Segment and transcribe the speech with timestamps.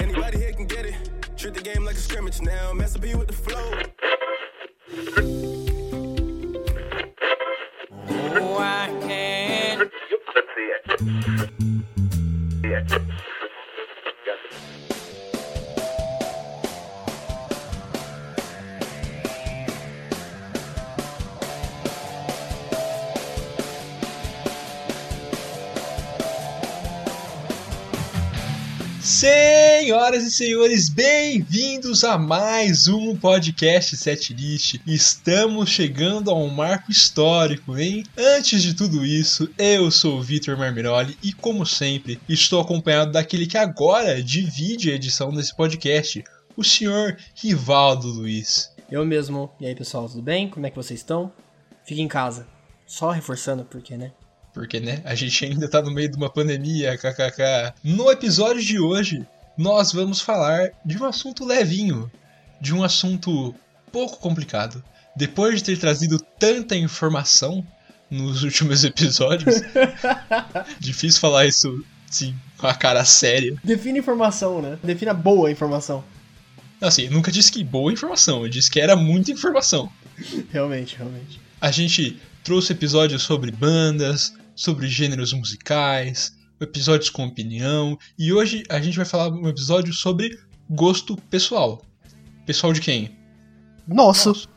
[0.00, 0.94] Anybody here can get it.
[1.36, 2.72] Treat the game like a scrimmage now.
[2.72, 3.74] Mess up you with the flow.
[30.06, 34.80] Senhoras e senhores, bem-vindos a mais um podcast Setlist.
[34.86, 38.04] Estamos chegando a um marco histórico, hein?
[38.16, 43.48] Antes de tudo isso, eu sou o Vitor Marmiroli e, como sempre, estou acompanhado daquele
[43.48, 46.22] que agora divide a edição desse podcast,
[46.56, 48.72] o senhor Rivaldo Luiz.
[48.88, 49.50] Eu mesmo.
[49.58, 50.48] E aí, pessoal, tudo bem?
[50.48, 51.32] Como é que vocês estão?
[51.84, 52.46] Fique em casa.
[52.86, 54.12] Só reforçando, porque, né?
[54.54, 57.74] Porque, né, a gente ainda tá no meio de uma pandemia, kkk.
[57.82, 59.26] No episódio de hoje,
[59.56, 62.10] nós vamos falar de um assunto levinho,
[62.60, 63.54] de um assunto
[63.90, 64.82] pouco complicado.
[65.16, 67.66] Depois de ter trazido tanta informação
[68.10, 69.62] nos últimos episódios,
[70.78, 73.56] difícil falar isso, sim, com a cara séria.
[73.64, 74.78] Defina informação, né?
[74.82, 76.04] Defina boa informação.
[76.80, 79.90] Assim, nunca disse que boa informação, eu disse que era muita informação.
[80.50, 81.40] Realmente, realmente.
[81.60, 88.80] A gente trouxe episódios sobre bandas, sobre gêneros musicais, episódios com opinião, e hoje a
[88.80, 91.82] gente vai falar um episódio sobre gosto pessoal.
[92.44, 93.16] Pessoal de quem?
[93.86, 94.48] Nosso.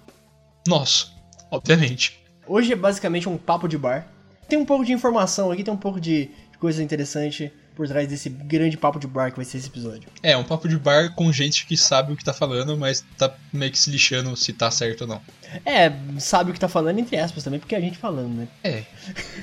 [0.68, 1.14] Nosso,
[1.52, 2.24] obviamente.
[2.48, 4.08] Hoje é basicamente um papo de bar.
[4.48, 8.10] Tem um pouco de informação aqui, tem um pouco de, de coisa interessante por trás
[8.10, 10.10] desse grande papo de bar que vai ser esse episódio.
[10.22, 13.34] É, um papo de bar com gente que sabe o que tá falando, mas tá
[13.54, 15.22] meio que se lixando se tá certo ou não.
[15.66, 18.50] É, sabe o que tá falando, entre aspas, também, porque é a gente falando, né?
[18.66, 18.84] É,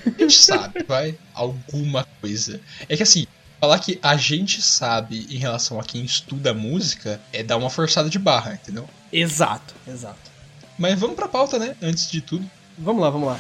[0.04, 2.60] a gente sabe, vai, alguma coisa.
[2.90, 3.26] É que assim,
[3.58, 8.10] falar que a gente sabe em relação a quem estuda música é dar uma forçada
[8.10, 8.86] de barra, entendeu?
[9.10, 10.30] Exato, exato.
[10.76, 11.74] Mas vamos pra pauta, né?
[11.80, 12.44] Antes de tudo.
[12.76, 13.38] Vamos lá, vamos lá.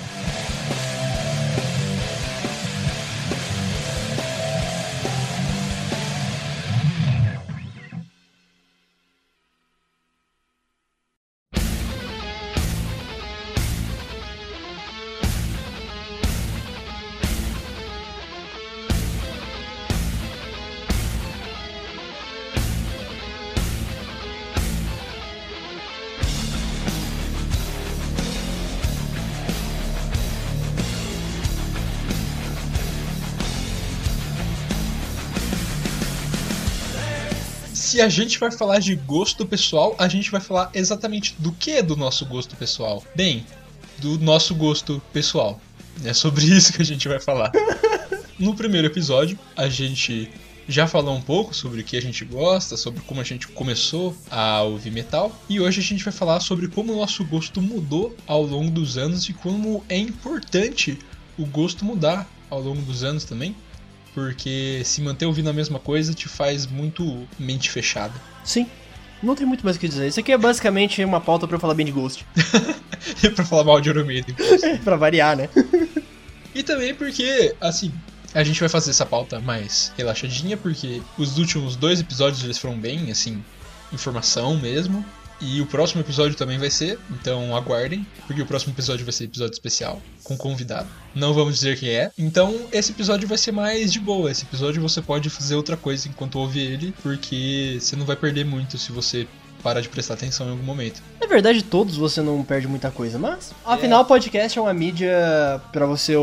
[37.96, 41.80] Se a gente vai falar de gosto pessoal, a gente vai falar exatamente do que
[41.80, 43.02] do nosso gosto pessoal?
[43.14, 43.46] Bem,
[43.96, 45.58] do nosso gosto pessoal.
[46.04, 47.50] É sobre isso que a gente vai falar.
[48.38, 50.30] No primeiro episódio, a gente
[50.68, 54.14] já falou um pouco sobre o que a gente gosta, sobre como a gente começou
[54.30, 58.14] a ouvir metal, e hoje a gente vai falar sobre como o nosso gosto mudou
[58.26, 60.98] ao longo dos anos e como é importante
[61.38, 63.56] o gosto mudar ao longo dos anos também,
[64.16, 68.14] porque se manter ouvindo a mesma coisa te faz muito mente fechada.
[68.42, 68.66] Sim.
[69.22, 70.08] Não tem muito mais o que dizer.
[70.08, 72.24] Isso aqui é basicamente uma pauta pra eu falar bem de Ghost.
[73.22, 74.34] E pra falar mal de Iron Maiden.
[74.82, 75.50] pra variar, né?
[76.54, 77.92] E também porque, assim,
[78.32, 82.78] a gente vai fazer essa pauta mais relaxadinha, porque os últimos dois episódios eles foram
[82.78, 83.44] bem, assim,
[83.92, 85.04] informação mesmo.
[85.40, 89.24] E o próximo episódio também vai ser, então aguardem, porque o próximo episódio vai ser
[89.24, 90.88] episódio especial, com convidado.
[91.14, 92.10] Não vamos dizer quem é.
[92.16, 94.30] Então esse episódio vai ser mais de boa.
[94.30, 98.44] Esse episódio você pode fazer outra coisa enquanto ouve ele, porque você não vai perder
[98.44, 99.28] muito se você
[99.62, 101.02] parar de prestar atenção em algum momento.
[101.20, 105.60] Na verdade, todos você não perde muita coisa, mas afinal o podcast é uma mídia
[105.72, 106.14] pra você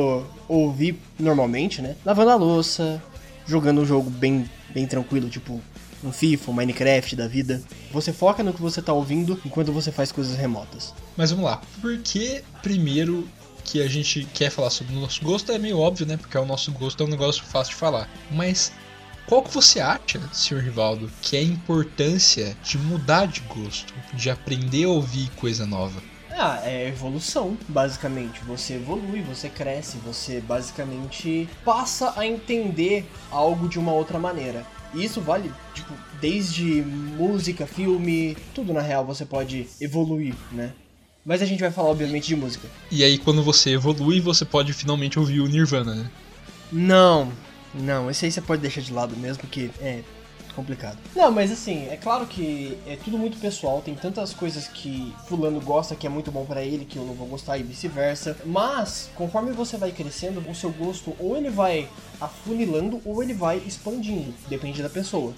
[0.48, 1.96] ouvir normalmente, né?
[2.06, 3.02] Lavando a louça,
[3.46, 5.62] jogando um jogo bem, bem tranquilo, tipo
[6.04, 7.62] um FIFA, um Minecraft da vida.
[7.92, 10.94] Você foca no que você tá ouvindo enquanto você faz coisas remotas.
[11.16, 11.62] Mas vamos lá.
[11.82, 13.28] Por que primeiro
[13.64, 16.18] que a gente quer falar sobre o nosso gosto é meio óbvio, né?
[16.18, 18.10] Porque o nosso gosto é um negócio fácil de falar.
[18.30, 18.72] Mas
[19.26, 20.60] qual que você acha, Sr.
[20.60, 26.02] Rivaldo, que é a importância de mudar de gosto, de aprender a ouvir coisa nova?
[26.30, 28.42] Ah, é evolução, basicamente.
[28.46, 34.66] Você evolui, você cresce, você basicamente passa a entender algo de uma outra maneira.
[34.94, 40.74] E isso vale, tipo, desde música, filme, tudo na real você pode evoluir, né?
[41.26, 42.68] Mas a gente vai falar, obviamente, de música.
[42.92, 46.12] E aí quando você evolui, você pode finalmente ouvir o Nirvana, né?
[46.72, 47.32] Não,
[47.74, 50.02] não, esse aí você pode deixar de lado mesmo, porque é
[50.56, 50.98] complicado.
[51.16, 55.60] Não, mas assim, é claro que é tudo muito pessoal, tem tantas coisas que fulano
[55.60, 58.38] gosta que é muito bom pra ele, que eu não vou gostar e vice-versa.
[58.46, 61.88] Mas, conforme você vai crescendo, o seu gosto ou ele vai
[62.20, 65.34] afunilando ou ele vai expandindo, depende da pessoa.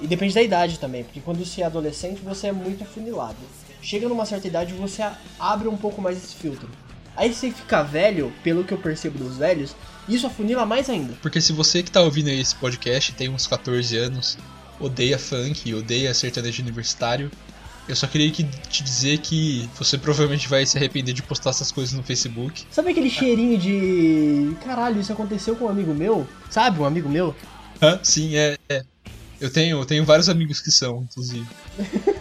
[0.00, 3.36] E depende da idade também, porque quando você é adolescente você é muito afunilado.
[3.80, 5.02] Chega numa certa idade você
[5.38, 6.68] abre um pouco mais esse filtro.
[7.16, 9.74] Aí você fica velho, pelo que eu percebo dos velhos,
[10.08, 11.14] isso afunila mais ainda.
[11.22, 14.38] Porque se você que tá ouvindo esse podcast tem uns 14 anos,
[14.80, 17.30] odeia funk, odeia sertanejo universitário,
[17.88, 21.72] eu só queria que, te dizer que você provavelmente vai se arrepender de postar essas
[21.72, 22.64] coisas no Facebook.
[22.70, 24.56] Sabe aquele cheirinho de.
[24.64, 26.26] Caralho, isso aconteceu com um amigo meu?
[26.48, 27.34] Sabe, um amigo meu?
[27.80, 27.98] Hã?
[28.02, 28.56] Sim, é.
[28.68, 28.82] é.
[29.40, 31.46] Eu, tenho, eu tenho vários amigos que são, inclusive.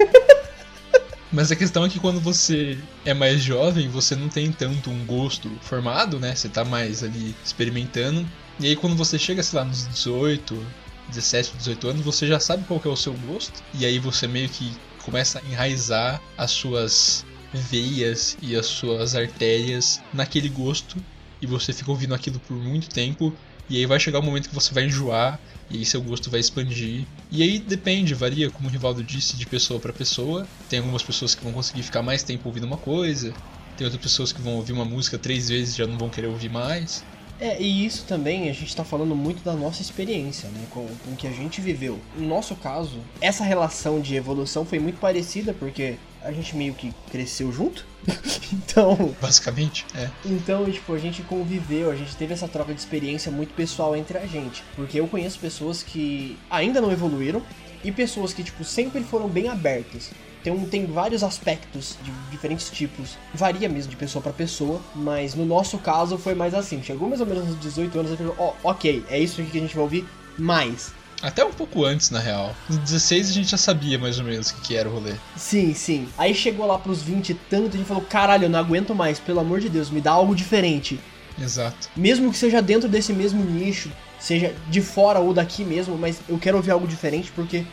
[1.32, 5.06] Mas a questão é que quando você é mais jovem, você não tem tanto um
[5.06, 6.36] gosto formado, né?
[6.36, 8.28] Você tá mais ali experimentando.
[8.60, 10.68] E aí quando você chega, sei lá, nos 18,
[11.08, 13.64] 17, 18 anos, você já sabe qual é o seu gosto.
[13.74, 14.74] E aí você meio que
[15.04, 20.98] começa a enraizar as suas veias e as suas artérias naquele gosto.
[21.42, 23.34] E você fica ouvindo aquilo por muito tempo.
[23.70, 25.40] E aí vai chegar o um momento que você vai enjoar
[25.72, 27.06] e aí seu gosto vai expandir.
[27.32, 30.46] E aí depende, varia, como o Rivaldo disse, de pessoa para pessoa.
[30.70, 33.34] Tem algumas pessoas que vão conseguir ficar mais tempo ouvindo uma coisa,
[33.78, 36.28] tem outras pessoas que vão ouvir uma música três vezes e já não vão querer
[36.28, 37.04] ouvir mais.
[37.42, 40.64] É, e isso também a gente tá falando muito da nossa experiência, né?
[40.70, 42.00] Com, com o que a gente viveu.
[42.16, 46.94] No nosso caso, essa relação de evolução foi muito parecida, porque a gente meio que
[47.10, 47.84] cresceu junto.
[48.54, 49.16] então.
[49.20, 50.08] Basicamente, é.
[50.24, 54.20] Então, tipo, a gente conviveu, a gente teve essa troca de experiência muito pessoal entre
[54.20, 54.64] a gente.
[54.76, 57.42] Porque eu conheço pessoas que ainda não evoluíram
[57.84, 60.12] e pessoas que, tipo, sempre foram bem abertas.
[60.44, 63.18] Tem, um, tem vários aspectos de diferentes tipos.
[63.34, 66.82] Varia mesmo de pessoa para pessoa, mas no nosso caso foi mais assim.
[66.82, 69.52] Chegou mais ou menos nos 18 anos e falou: Ó, oh, ok, é isso aqui
[69.52, 70.06] que a gente vai ouvir
[70.38, 70.94] mais.
[71.22, 72.56] Até um pouco antes, na real.
[72.68, 75.14] Nos 16 a gente já sabia mais ou menos o que, que era o rolê.
[75.38, 76.08] Sim, sim.
[76.18, 79.20] Aí chegou lá pros 20 e tanto, a gente falou: caralho, eu não aguento mais,
[79.20, 81.00] pelo amor de Deus, me dá algo diferente.
[81.40, 81.90] Exato.
[81.96, 86.38] Mesmo que seja dentro desse mesmo nicho, seja de fora ou daqui mesmo, mas eu
[86.40, 87.66] quero ouvir algo diferente porque,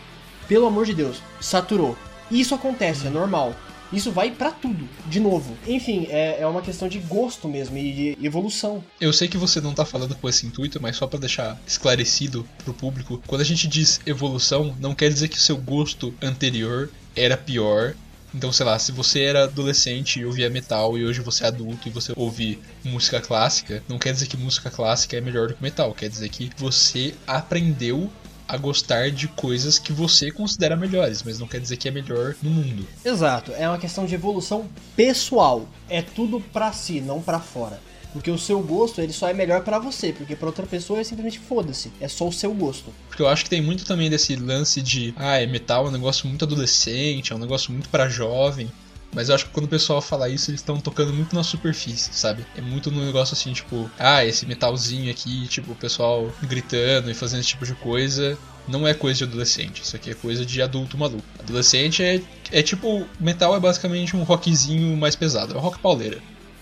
[0.46, 1.96] pelo amor de Deus, saturou.
[2.30, 3.54] E isso acontece, é normal.
[3.90, 5.56] Isso vai para tudo, de novo.
[5.66, 8.84] Enfim, é, é uma questão de gosto mesmo e de evolução.
[9.00, 12.46] Eu sei que você não tá falando com esse intuito, mas só para deixar esclarecido
[12.64, 16.90] pro público, quando a gente diz evolução, não quer dizer que o seu gosto anterior
[17.16, 17.94] era pior
[18.34, 21.88] então, sei lá, se você era adolescente e ouvia metal e hoje você é adulto
[21.88, 25.62] e você ouve música clássica, não quer dizer que música clássica é melhor do que
[25.62, 28.10] metal, quer dizer que você aprendeu
[28.48, 32.34] a gostar de coisas que você considera melhores, mas não quer dizer que é melhor
[32.42, 32.86] no mundo.
[33.04, 34.66] Exato, é uma questão de evolução
[34.96, 35.68] pessoal.
[35.88, 37.78] É tudo pra si, não pra fora.
[38.12, 41.04] Porque o seu gosto, ele só é melhor para você, porque para outra pessoa é
[41.04, 42.92] simplesmente foda-se, é só o seu gosto.
[43.06, 45.92] Porque eu acho que tem muito também desse lance de, ah, é metal é um
[45.92, 48.70] negócio muito adolescente, é um negócio muito para jovem.
[49.12, 52.12] Mas eu acho que quando o pessoal fala isso, eles estão tocando muito na superfície,
[52.12, 52.44] sabe?
[52.56, 57.14] É muito no negócio assim, tipo, ah, esse metalzinho aqui, tipo, o pessoal gritando e
[57.14, 58.38] fazendo esse tipo de coisa.
[58.66, 61.24] Não é coisa de adolescente, isso aqui é coisa de adulto maluco.
[61.38, 62.20] Adolescente é,
[62.52, 63.06] é tipo.
[63.18, 66.18] Metal é basicamente um rockzinho mais pesado, é o rock pauleira.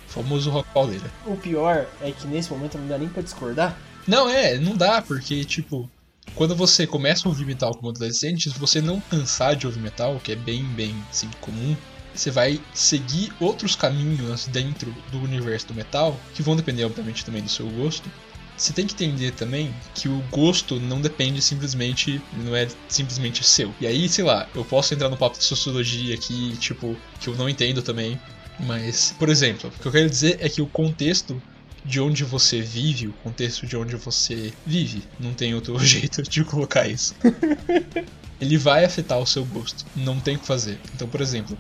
[0.07, 1.11] Famoso rock pauleira.
[1.27, 3.77] O pior é que nesse momento não dá nem pra discordar.
[4.07, 5.91] Não, é, não dá, porque, tipo,
[6.37, 10.21] quando você começa a ouvir metal como adolescente, se você não cansar de ouvir metal,
[10.23, 11.77] que é bem, bem, assim, comum,
[12.17, 17.43] você vai seguir outros caminhos dentro do universo do metal, que vão depender, obviamente, também
[17.43, 18.11] do seu gosto.
[18.57, 23.75] Você tem que entender também que o gosto não depende simplesmente, não é simplesmente seu.
[23.79, 27.37] E aí, sei lá, eu posso entrar no papo de sociologia aqui, tipo, que eu
[27.37, 28.19] não entendo também,
[28.59, 31.41] mas, por exemplo, o que eu quero dizer é que o contexto
[31.85, 36.45] de onde você vive, o contexto de onde você vive, não tem outro jeito de
[36.45, 37.15] colocar isso.
[38.41, 40.79] Ele vai afetar o seu gosto, não tem o que fazer.
[40.95, 41.57] Então, por exemplo,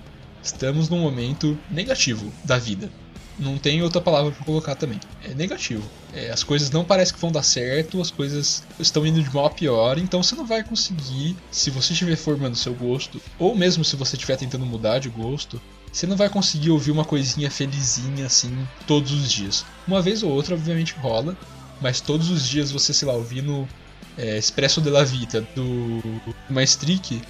[0.47, 2.89] Estamos num momento negativo da vida.
[3.37, 5.01] Não tem outra palavra para colocar também.
[5.25, 5.83] É negativo.
[6.13, 9.47] É, as coisas não parecem que vão dar certo, as coisas estão indo de mal
[9.47, 13.85] a pior, então você não vai conseguir, se você estiver formando seu gosto, ou mesmo
[13.85, 15.61] se você estiver tentando mudar de gosto,
[15.93, 19.67] você não vai conseguir ouvir uma coisinha felizinha assim todos os dias.
[19.87, 21.37] Uma vez ou outra, obviamente rola,
[21.81, 23.69] mas todos os dias você, sei lá, ouvindo
[24.17, 26.01] é, Expresso de la Vita do
[26.49, 27.21] Maestric,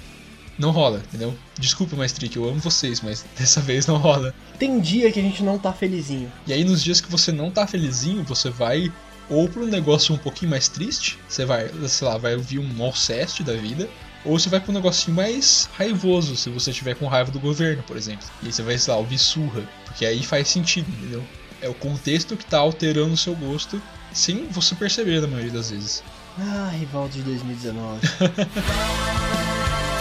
[0.58, 1.36] não rola, entendeu?
[1.58, 4.34] Desculpa, Maestrick, eu amo vocês, mas dessa vez não rola.
[4.58, 6.30] Tem dia que a gente não tá felizinho.
[6.46, 8.92] E aí, nos dias que você não tá felizinho, você vai
[9.28, 12.82] ou para um negócio um pouquinho mais triste, você vai, sei lá, vai ouvir um
[12.82, 13.88] Alceste da vida,
[14.24, 17.82] ou você vai para um negocinho mais raivoso, se você estiver com raiva do governo,
[17.82, 18.26] por exemplo.
[18.42, 21.24] E aí você vai, sei lá, ouvir surra, porque aí faz sentido, entendeu?
[21.60, 23.80] É o contexto que tá alterando o seu gosto,
[24.12, 26.02] sem você perceber na maioria das vezes.
[26.38, 28.00] Ah, rival de 2019.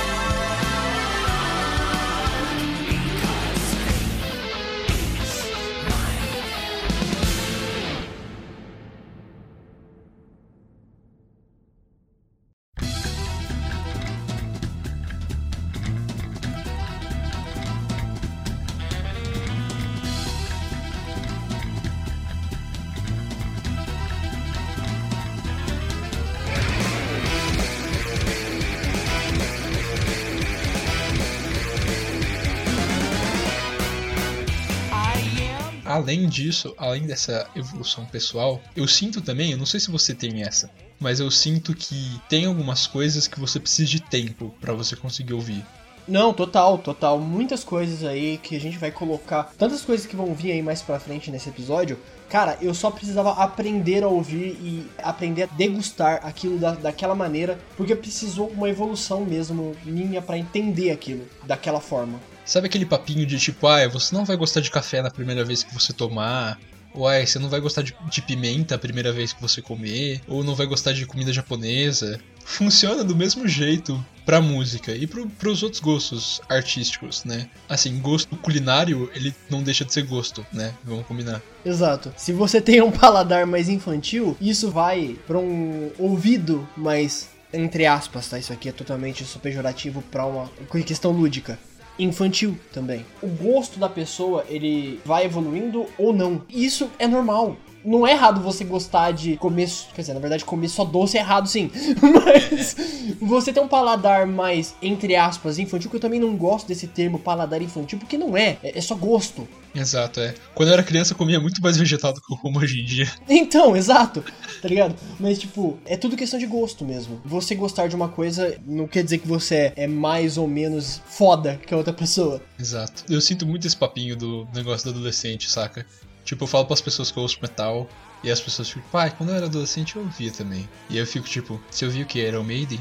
[35.95, 40.43] além disso, além dessa evolução pessoal, eu sinto também, eu não sei se você tem
[40.43, 44.95] essa, mas eu sinto que tem algumas coisas que você precisa de tempo pra você
[44.95, 45.65] conseguir ouvir.
[46.07, 47.19] Não, total, total.
[47.19, 49.51] Muitas coisas aí que a gente vai colocar.
[49.57, 51.97] Tantas coisas que vão vir aí mais pra frente nesse episódio.
[52.29, 57.57] Cara, eu só precisava aprender a ouvir e aprender a degustar aquilo da, daquela maneira,
[57.75, 62.19] porque precisou uma evolução mesmo minha pra entender aquilo daquela forma.
[62.45, 65.63] Sabe aquele papinho de tipo, ah, você não vai gostar de café na primeira vez
[65.63, 66.59] que você tomar,
[66.97, 70.45] Uai, você não vai gostar de, de, pimenta a primeira vez que você comer, ou
[70.45, 72.21] não vai gostar de comida japonesa.
[72.45, 77.49] Funciona do mesmo jeito pra música e pro, pros outros gostos artísticos, né?
[77.67, 80.73] Assim, gosto culinário, ele não deixa de ser gosto, né?
[80.85, 81.41] Vamos combinar.
[81.65, 82.13] Exato.
[82.15, 88.27] Se você tem um paladar mais infantil, isso vai pra um ouvido mais entre aspas,
[88.27, 88.37] tá?
[88.37, 90.49] Isso aqui é totalmente pejorativo pra uma
[90.85, 91.57] questão lúdica
[91.97, 93.05] infantil também.
[93.21, 96.41] O gosto da pessoa, ele vai evoluindo ou não.
[96.49, 97.55] Isso é normal.
[97.85, 99.69] Não é errado você gostar de comer.
[99.93, 101.69] Quer dizer, na verdade, comer só doce é errado sim.
[102.01, 102.75] Mas
[103.21, 107.19] você tem um paladar mais, entre aspas, infantil, que eu também não gosto desse termo
[107.19, 108.57] paladar infantil, porque não é.
[108.63, 109.47] É, é só gosto.
[109.75, 110.33] Exato, é.
[110.53, 112.85] Quando eu era criança eu comia muito mais vegetal do que eu como hoje em
[112.85, 113.11] dia.
[113.45, 114.23] Então, exato,
[114.61, 114.95] tá ligado?
[115.19, 117.21] Mas, tipo, é tudo questão de gosto mesmo.
[117.25, 121.59] Você gostar de uma coisa não quer dizer que você é mais ou menos foda
[121.65, 122.41] que a outra pessoa.
[122.57, 123.03] Exato.
[123.09, 125.85] Eu sinto muito esse papinho do negócio do adolescente, saca?
[126.25, 127.87] Tipo, eu falo pras pessoas que eu ouço metal
[128.23, 130.67] e as pessoas ficam, pai, quando eu era adolescente eu ouvia também.
[130.89, 132.19] E eu fico tipo, você ouviu o que?
[132.19, 132.79] Era o Maiden?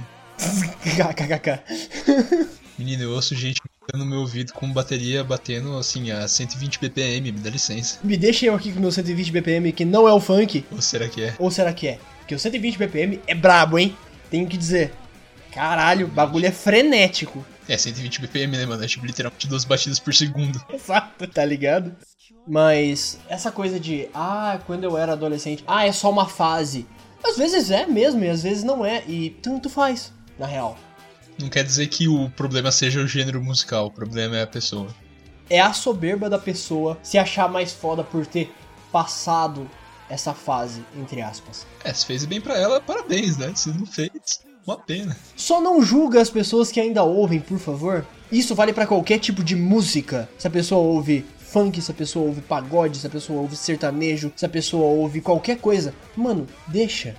[0.83, 1.63] KKK.
[2.79, 3.61] Menino, eu ouço gente
[3.95, 7.99] no meu ouvido com bateria batendo assim a 120 BPM, me dá licença.
[8.03, 10.65] Me deixa eu aqui com meu 120 BPM que não é o funk.
[10.73, 11.35] Ou será que é?
[11.39, 11.99] Ou será que é?
[12.19, 13.95] Porque o 120 BPM é brabo, hein?
[14.31, 14.93] Tenho que dizer.
[15.53, 17.45] Caralho, o bagulho é frenético.
[17.69, 18.83] É, 120 BPM, né, mano?
[18.83, 20.63] É tipo literalmente duas batidas por segundo.
[20.73, 21.95] Exato, tá ligado?
[22.47, 26.87] Mas essa coisa de, ah, quando eu era adolescente, ah, é só uma fase.
[27.23, 30.77] Às vezes é mesmo e às vezes não é, e tanto faz, na real.
[31.39, 34.89] Não quer dizer que o problema seja o gênero musical, o problema é a pessoa.
[35.49, 38.53] É a soberba da pessoa se achar mais foda por ter
[38.93, 39.69] passado
[40.09, 41.67] essa fase, entre aspas.
[41.83, 43.53] É, se fez bem para ela, parabéns, né?
[43.55, 45.17] Se não fez, uma pena.
[45.37, 48.07] Só não julga as pessoas que ainda ouvem, por favor.
[48.31, 50.29] Isso vale para qualquer tipo de música.
[50.39, 51.25] Se a pessoa ouve
[51.55, 55.21] funk, se a pessoa ouve pagode, se a pessoa ouve sertanejo, se a pessoa ouve
[55.21, 55.95] qualquer coisa.
[56.17, 57.15] Mano, deixa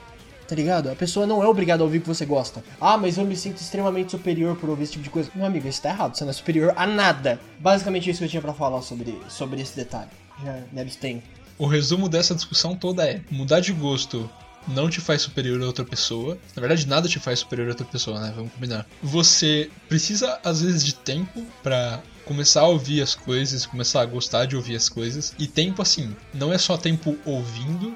[0.46, 0.92] tá ligado?
[0.92, 2.64] A pessoa não é obrigada a ouvir o que você gosta.
[2.80, 5.32] Ah, mas eu me sinto extremamente superior por ouvir esse tipo de coisa.
[5.34, 7.40] Meu amigo, isso tá errado, você não é superior a nada.
[7.58, 10.12] Basicamente isso que eu tinha para falar sobre, sobre esse detalhe.
[10.44, 11.24] Já me abstenho.
[11.58, 14.30] O resumo dessa discussão toda é: mudar de gosto
[14.68, 16.38] não te faz superior a outra pessoa.
[16.56, 18.32] Na verdade, nada te faz superior a outra pessoa, né?
[18.36, 18.86] Vamos combinar.
[19.02, 24.46] Você precisa, às vezes, de tempo para começar a ouvir as coisas, começar a gostar
[24.46, 25.34] de ouvir as coisas.
[25.38, 27.96] E tempo, assim, não é só tempo ouvindo,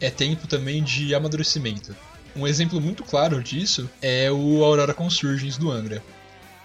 [0.00, 1.96] é tempo também de amadurecimento.
[2.36, 6.02] Um exemplo muito claro disso é o Aurora Consurgens do Angra.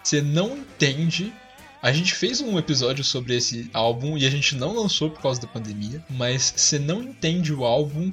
[0.03, 1.33] Você não entende.
[1.81, 5.41] A gente fez um episódio sobre esse álbum e a gente não lançou por causa
[5.41, 8.11] da pandemia, mas você não entende o álbum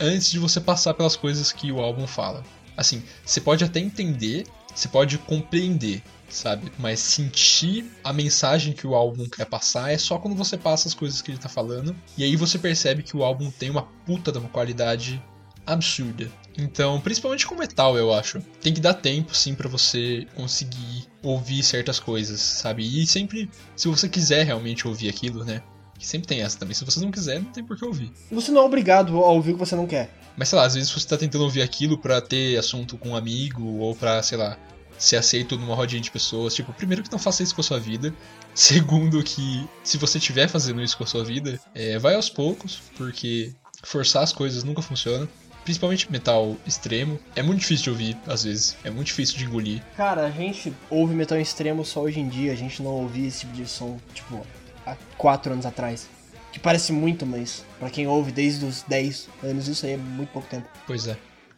[0.00, 2.42] antes de você passar pelas coisas que o álbum fala.
[2.76, 6.02] Assim, você pode até entender, você pode compreender,
[6.32, 6.72] sabe?
[6.78, 10.94] Mas sentir a mensagem que o álbum quer passar é só quando você passa as
[10.94, 11.94] coisas que ele tá falando.
[12.16, 15.22] E aí você percebe que o álbum tem uma puta de uma qualidade
[15.66, 16.30] absurda.
[16.58, 18.40] Então, principalmente com metal, eu acho.
[18.60, 22.82] Tem que dar tempo, sim, para você conseguir ouvir certas coisas, sabe?
[22.82, 25.62] E sempre, se você quiser realmente ouvir aquilo, né?
[25.98, 26.74] Que sempre tem essa também.
[26.74, 28.10] Se você não quiser, não tem por que ouvir.
[28.30, 30.10] Você não é obrigado a ouvir o que você não quer.
[30.36, 33.16] Mas sei lá, às vezes você tá tentando ouvir aquilo para ter assunto com um
[33.16, 34.58] amigo ou pra, sei lá,
[35.02, 36.54] ser aceito numa rodinha de pessoas.
[36.54, 38.14] Tipo, primeiro que não faça isso com a sua vida.
[38.54, 42.80] Segundo que se você estiver fazendo isso com a sua vida, é, vai aos poucos,
[42.96, 45.28] porque forçar as coisas nunca funciona.
[45.64, 47.18] Principalmente metal extremo.
[47.36, 48.76] É muito difícil de ouvir, às vezes.
[48.84, 49.82] É muito difícil de engolir.
[49.96, 52.52] Cara, a gente ouve metal extremo só hoje em dia.
[52.52, 54.44] A gente não ouvia esse tipo de som, tipo,
[54.86, 56.08] há quatro anos atrás.
[56.52, 60.30] Que parece muito, mas para quem ouve desde os 10 anos, isso aí é muito
[60.30, 60.68] pouco tempo.
[60.86, 61.16] Pois é.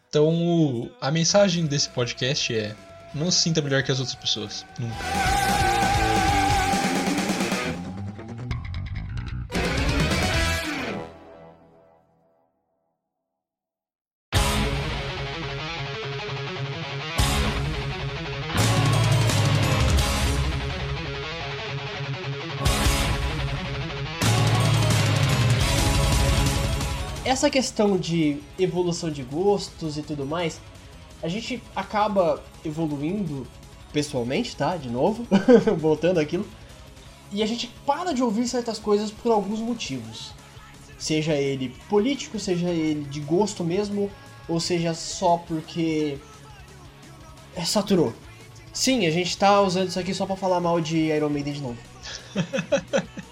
[0.09, 2.77] Então, a mensagem desse podcast é:
[3.15, 4.67] não se sinta melhor que as outras pessoas.
[4.79, 4.95] Nunca.
[27.25, 30.61] Essa questão de evolução de gostos e tudo mais
[31.25, 33.47] a gente acaba evoluindo
[33.95, 34.77] pessoalmente, tá?
[34.77, 35.27] De novo,
[35.79, 36.47] voltando aquilo.
[37.33, 40.33] E a gente para de ouvir certas coisas por alguns motivos.
[40.99, 44.11] Seja ele político, seja ele de gosto mesmo,
[44.47, 46.19] ou seja só porque
[47.57, 48.13] é, saturou.
[48.71, 51.63] Sim, a gente tá usando isso aqui só pra falar mal de Iron Maiden de
[51.63, 51.79] novo.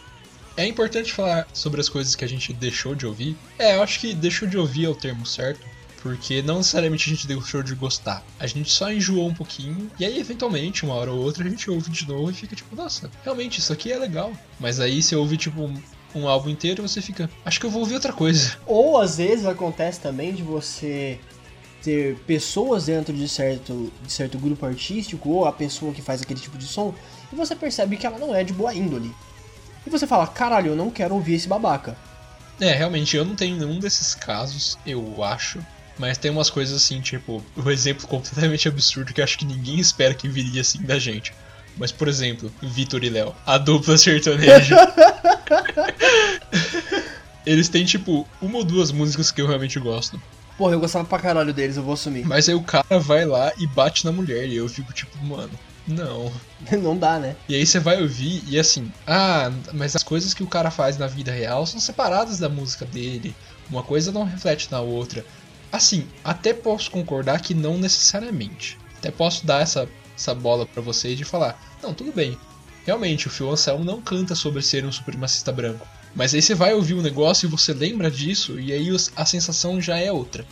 [0.55, 3.35] É importante falar sobre as coisas que a gente deixou de ouvir.
[3.59, 5.67] É, eu acho que deixou de ouvir é o termo certo.
[6.03, 8.25] Porque não necessariamente a gente deixou de gostar.
[8.39, 9.89] A gente só enjoou um pouquinho.
[9.99, 12.75] E aí, eventualmente, uma hora ou outra, a gente ouve de novo e fica tipo,
[12.75, 14.33] nossa, realmente, isso aqui é legal.
[14.59, 15.81] Mas aí você ouve, tipo, um,
[16.15, 18.57] um álbum inteiro e você fica, acho que eu vou ouvir outra coisa.
[18.67, 21.21] Ou às vezes acontece também de você
[21.83, 26.41] ter pessoas dentro de certo, de certo grupo artístico, ou a pessoa que faz aquele
[26.41, 26.95] tipo de som,
[27.33, 29.15] e você percebe que ela não é de boa índole.
[29.87, 31.97] E você fala, caralho, eu não quero ouvir esse babaca.
[32.61, 35.59] É, realmente, eu não tenho nenhum desses casos, eu acho.
[35.99, 39.79] Mas tem umas coisas assim, tipo, o um exemplo completamente absurdo que acho que ninguém
[39.79, 41.33] espera que viria assim da gente.
[41.77, 44.77] Mas, por exemplo, Vitor e Léo, a dupla sertaneja.
[47.45, 50.21] Eles têm, tipo, uma ou duas músicas que eu realmente gosto.
[50.57, 52.27] Porra, eu gostava pra caralho deles, eu vou assumir.
[52.27, 55.51] Mas aí o cara vai lá e bate na mulher, e eu fico tipo, mano,
[55.87, 56.31] não.
[56.81, 57.35] Não dá, né?
[57.49, 60.97] E aí você vai ouvir e assim, ah, mas as coisas que o cara faz
[60.97, 63.35] na vida real são separadas da música dele.
[63.69, 65.25] Uma coisa não reflete na outra.
[65.73, 68.79] Assim, até posso concordar que não necessariamente.
[68.99, 72.37] Até posso dar essa, essa bola para vocês de falar, não, tudo bem.
[72.85, 75.87] Realmente, o Phil Anselmo não canta sobre ser um supremacista branco.
[76.15, 79.25] Mas aí você vai ouvir o um negócio e você lembra disso, e aí a
[79.25, 80.45] sensação já é outra.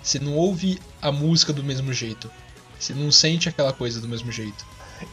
[0.00, 2.30] Você não ouve a música do mesmo jeito.
[2.78, 4.64] Você não sente aquela coisa do mesmo jeito.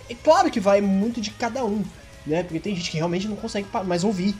[0.07, 1.83] É claro que vai muito de cada um,
[2.25, 2.43] né?
[2.43, 4.35] Porque tem gente que realmente não consegue mais ouvir.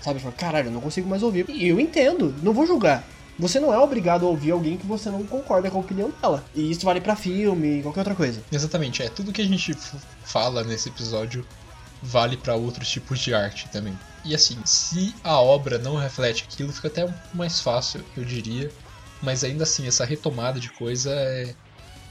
[0.00, 0.20] Sabe?
[0.20, 1.46] Fala, caralho, eu não consigo mais ouvir.
[1.48, 3.06] E eu entendo, não vou julgar.
[3.38, 6.44] Você não é obrigado a ouvir alguém que você não concorda com a opinião dela.
[6.54, 8.42] E isso vale para filme, qualquer outra coisa.
[8.50, 9.08] Exatamente, é.
[9.08, 9.76] Tudo que a gente
[10.24, 11.44] fala nesse episódio
[12.02, 13.98] vale para outros tipos de arte também.
[14.24, 18.70] E assim, se a obra não reflete aquilo, fica até mais fácil, eu diria.
[19.22, 21.54] Mas ainda assim, essa retomada de coisa é...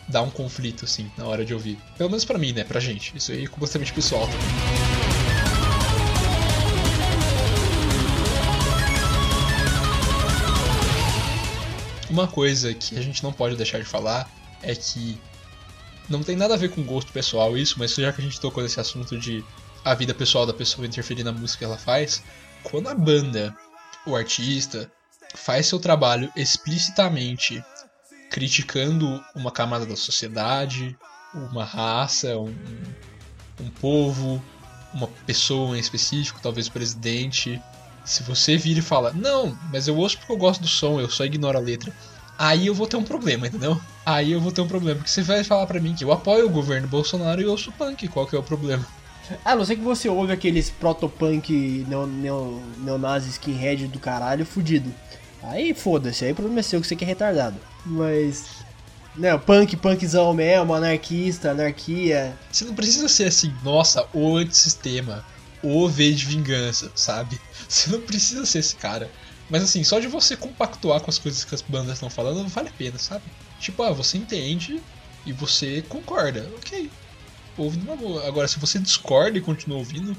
[0.07, 1.77] dá um conflito, assim, na hora de ouvir.
[1.97, 2.63] Pelo menos para mim, né?
[2.63, 3.15] Pra gente.
[3.15, 4.72] Isso aí é completamente pessoal também.
[12.13, 14.29] Uma coisa que a gente não pode deixar de falar
[14.61, 15.19] é que
[16.07, 18.61] não tem nada a ver com gosto pessoal isso, mas já que a gente tocou
[18.61, 19.43] nesse assunto de
[19.83, 22.21] a vida pessoal da pessoa interferir na música que ela faz,
[22.61, 23.57] quando a banda,
[24.05, 24.91] o artista,
[25.33, 27.63] faz seu trabalho explicitamente
[28.29, 30.95] criticando uma camada da sociedade,
[31.33, 32.55] uma raça, um,
[33.59, 34.39] um povo,
[34.93, 37.59] uma pessoa em específico, talvez o presidente,
[38.03, 41.09] se você vira e fala, não, mas eu ouço porque eu gosto do som, eu
[41.09, 41.93] só ignoro a letra.
[42.37, 43.79] Aí eu vou ter um problema, entendeu?
[44.05, 44.97] Aí eu vou ter um problema.
[44.97, 47.71] Porque você vai falar pra mim que eu apoio o governo Bolsonaro e eu ouço
[47.71, 48.07] punk.
[48.07, 48.85] Qual que é o problema?
[49.45, 54.93] A não ser que você ouve aqueles protopunk neo, neonazi skinhead do caralho fudido.
[55.43, 57.57] Aí foda-se, aí o problema é seu que você quer retardado.
[57.85, 58.63] Mas.
[59.15, 62.33] Né, punk, punkzão mesmo, anarquista, anarquia.
[62.51, 65.23] Você não precisa ser assim, nossa, o antissistema,
[65.63, 67.39] o V de vingança, sabe?
[67.67, 69.09] Você não precisa ser esse cara.
[69.49, 72.69] Mas assim, só de você compactuar com as coisas que as bandas estão falando vale
[72.69, 73.23] a pena, sabe?
[73.59, 74.81] Tipo, ah, você entende
[75.25, 76.49] e você concorda.
[76.57, 76.89] Ok.
[77.57, 78.27] Ouve numa boa.
[78.27, 80.15] Agora, se você discorda e continua ouvindo,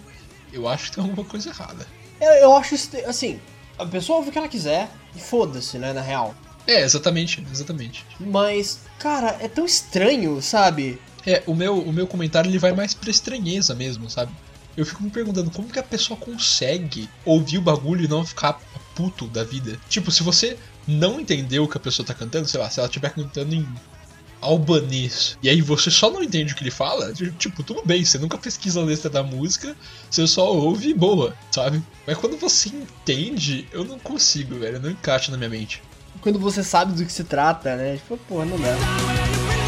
[0.53, 1.87] eu acho que tem alguma coisa errada.
[2.21, 2.77] Eu, eu acho
[3.07, 3.41] assim,
[3.79, 6.35] a pessoa ouve o que ela quiser e foda-se, né, na real.
[6.67, 8.07] É, exatamente, exatamente.
[8.19, 11.01] Mas, cara, é tão estranho, sabe?
[11.27, 14.33] É, o meu, o meu comentário ele vai mais pra estranheza mesmo, sabe?
[14.77, 18.61] Eu fico me perguntando como que a pessoa consegue ouvir o bagulho e não ficar
[18.95, 19.79] puto da vida.
[19.89, 20.57] Tipo, se você
[20.87, 23.67] não entendeu o que a pessoa tá cantando, sei lá, se ela estiver cantando em
[24.41, 28.19] albanês, e aí você só não entende o que ele fala, tipo, tudo bem, você
[28.19, 29.75] nunca pesquisa a letra da música,
[30.11, 31.83] você só ouve e boa, sabe?
[32.07, 35.83] Mas quando você entende, eu não consigo, velho, não encaixa na minha mente.
[36.21, 37.97] Quando você sabe do que se trata, né?
[37.97, 39.64] Tipo, porra, não dá.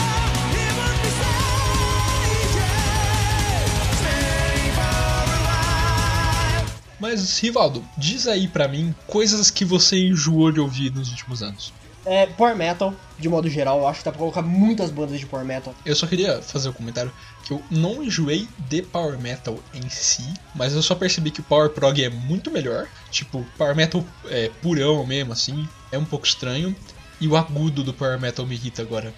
[6.99, 11.73] Mas, Rivaldo, diz aí pra mim coisas que você enjoou de ouvir nos últimos anos.
[12.07, 15.27] É, Power Metal, de modo geral, eu acho que dá pra colocar muitas bandas de
[15.27, 15.75] Power Metal.
[15.85, 20.23] Eu só queria fazer um comentário que eu não enjoei de Power Metal em si,
[20.55, 22.87] mas eu só percebi que o Power Prog é muito melhor.
[23.11, 26.75] Tipo, Power Metal é purão mesmo, assim, é um pouco estranho.
[27.21, 29.13] E o agudo do Power Metal me irrita agora.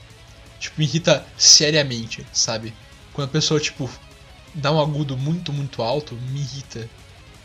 [0.59, 2.73] Tipo, me irrita seriamente, sabe?
[3.13, 3.91] Quando a pessoa, tipo,
[4.55, 6.89] dá um agudo muito, muito alto, me irrita.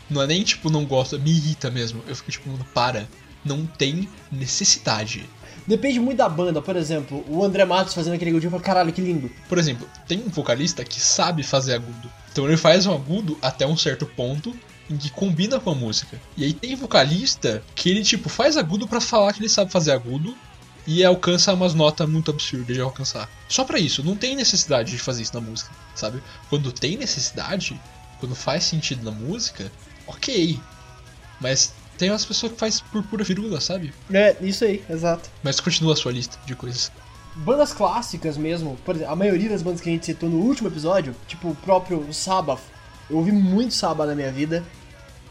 [0.08, 2.02] Não é nem tipo, não gosto, me irrita mesmo.
[2.06, 3.08] Eu fico tipo, para.
[3.44, 5.28] Não tem necessidade.
[5.66, 8.92] Depende muito da banda, por exemplo, o André Matos fazendo aquele agudinho, eu falo, caralho,
[8.92, 9.30] que lindo.
[9.48, 12.10] Por exemplo, tem um vocalista que sabe fazer agudo.
[12.30, 14.54] Então ele faz um agudo até um certo ponto,
[14.90, 16.20] em que combina com a música.
[16.36, 19.92] E aí tem vocalista que ele, tipo, faz agudo para falar que ele sabe fazer
[19.92, 20.36] agudo
[20.86, 23.30] e alcança umas notas muito absurdas de alcançar.
[23.48, 26.22] Só para isso, não tem necessidade de fazer isso na música, sabe?
[26.50, 27.80] Quando tem necessidade,
[28.20, 29.72] quando faz sentido na música,
[30.06, 30.58] ok.
[31.40, 33.92] Mas tem umas pessoas que faz por pura virula, sabe?
[34.12, 35.30] É, isso aí, exato.
[35.42, 36.90] Mas continua a sua lista de coisas.
[37.36, 40.68] Bandas clássicas mesmo, por exemplo, a maioria das bandas que a gente citou no último
[40.68, 42.60] episódio, tipo o próprio Sabbath,
[43.10, 44.64] eu ouvi muito Sabbath na minha vida.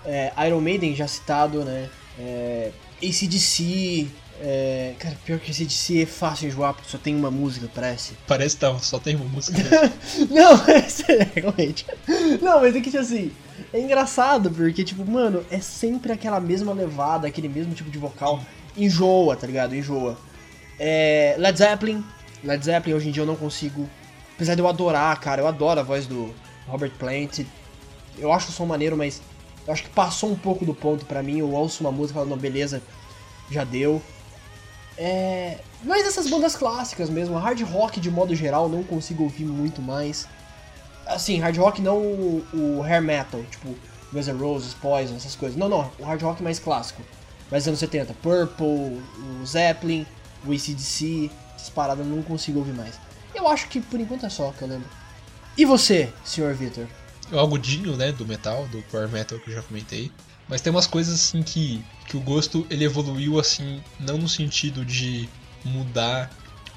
[0.06, 1.90] É, Iron Maiden já citado, né?
[2.20, 4.08] É, ACDC.
[4.42, 8.14] É, cara, pior que ACDC é fácil enjoar porque só tem uma música, parece.
[8.28, 9.58] Parece que tá, só tem uma música.
[10.30, 11.86] Não, é, realmente.
[12.42, 13.32] Não, mas é que tipo assim,
[13.74, 18.40] é engraçado porque, tipo, mano, é sempre aquela mesma levada, aquele mesmo tipo de vocal.
[18.78, 19.76] Enjoa, tá ligado?
[19.76, 20.16] Enjoa.
[20.80, 22.04] É, Led Zeppelin.
[22.44, 23.90] Led Zeppelin hoje em dia eu não consigo.
[24.36, 26.34] Apesar de eu adorar, cara, eu adoro a voz do
[26.68, 27.46] Robert Plant.
[28.18, 29.22] Eu acho o som maneiro, mas
[29.66, 31.40] eu acho que passou um pouco do ponto pra mim.
[31.40, 32.82] Eu ouço uma música e não, beleza,
[33.50, 34.02] já deu.
[34.98, 35.58] É...
[35.84, 40.28] Mas essas bandas clássicas mesmo, hard rock de modo geral, não consigo ouvir muito mais.
[41.06, 43.76] Assim, hard rock não o, o hair metal, tipo
[44.12, 45.58] Guns N' Roses, Poison, essas coisas.
[45.58, 47.02] Não, não, o hard rock mais clássico.
[47.52, 50.06] Mais anos 70, Purple, o Zeppelin,
[50.46, 52.96] o ACDC, essas paradas eu não consigo ouvir mais.
[53.34, 54.88] Eu acho que por enquanto é só que eu lembro.
[55.58, 56.88] E você, senhor Victor?
[57.32, 60.12] É o agudinho, né, do metal, do power metal que eu já comentei.
[60.48, 64.84] Mas tem umas coisas assim que, que o gosto ele evoluiu assim, não no sentido
[64.84, 65.30] de
[65.64, 66.30] mudar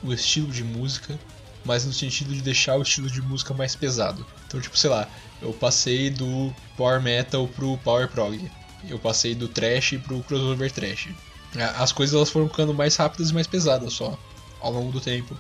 [0.03, 1.19] o estilo de música,
[1.67, 4.25] mas no sentido de deixar o estilo de música mais pesado.
[4.47, 5.09] Então, tipo, sei lá,
[5.43, 8.51] eu passei do power metal pro power prog.
[8.89, 11.09] Eu passei do trash pro crossover trash.
[11.77, 14.19] As coisas elas foram ficando mais rápidas e mais pesadas só
[14.61, 15.37] ao longo do tempo.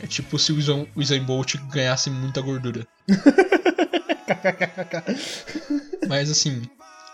[0.00, 2.86] É tipo se o Usain, Bolt ganhasse muita gordura.
[6.08, 6.62] Mas assim,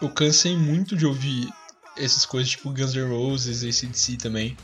[0.01, 1.49] eu cansei muito de ouvir
[1.97, 4.57] essas coisas tipo Guns N' Roses, ACDC também.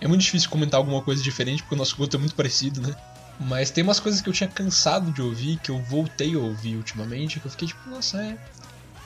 [0.00, 2.96] É muito difícil comentar alguma coisa diferente porque o nosso gosto é muito parecido, né?
[3.38, 6.76] Mas tem umas coisas que eu tinha cansado de ouvir, que eu voltei a ouvir
[6.76, 8.38] ultimamente, que eu fiquei tipo, nossa, é.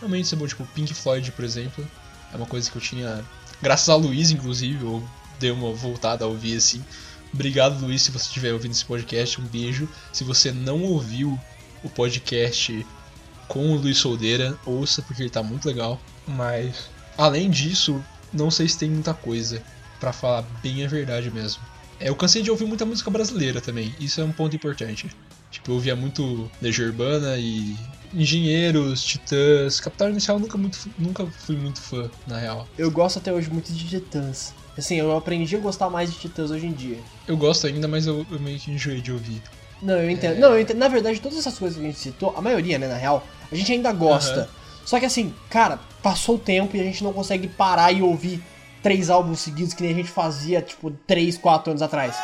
[0.00, 1.86] Realmente isso é bom, tipo Pink Floyd, por exemplo.
[2.32, 3.24] É uma coisa que eu tinha.
[3.62, 6.84] Graças a Luiz, inclusive, eu dei uma voltada a ouvir assim.
[7.32, 9.40] Obrigado, Luiz, se você estiver ouvindo esse podcast.
[9.40, 9.88] Um beijo.
[10.12, 11.38] Se você não ouviu
[11.82, 12.84] o podcast
[13.48, 16.00] com o Luiz Soldeira, ouça porque ele tá muito legal.
[16.26, 18.02] Mas, além disso,
[18.32, 19.62] não sei se tem muita coisa
[20.04, 21.62] para falar bem a verdade mesmo.
[21.98, 25.10] É, eu cansei de ouvir muita música brasileira também, isso é um ponto importante.
[25.50, 27.74] Tipo, eu ouvia muito Legião Urbana e
[28.12, 29.80] Engenheiros, Titãs.
[29.80, 32.68] Capital Inicial nunca, muito, nunca fui muito fã, na real.
[32.76, 34.52] Eu gosto até hoje muito de Titãs.
[34.76, 36.98] Assim, eu aprendi a gostar mais de Titãs hoje em dia.
[37.26, 39.40] Eu gosto ainda, mas eu, eu meio que enjoei de ouvir.
[39.80, 40.36] Não, eu entendo.
[40.36, 40.38] É...
[40.40, 40.78] Não, eu entendo.
[40.78, 43.54] Na verdade, todas essas coisas que a gente citou, a maioria, né, na real, a
[43.54, 44.40] gente ainda gosta.
[44.40, 44.64] Uhum.
[44.84, 48.42] Só que assim, cara, passou o tempo e a gente não consegue parar e ouvir
[48.84, 52.14] três álbuns seguidos que nem a gente fazia, tipo, três, quatro anos atrás.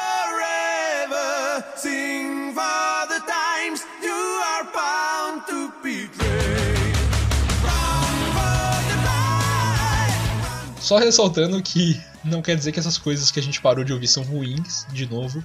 [10.79, 14.09] Só ressaltando que não quer dizer que essas coisas que a gente parou de ouvir
[14.09, 15.42] são ruins, de novo.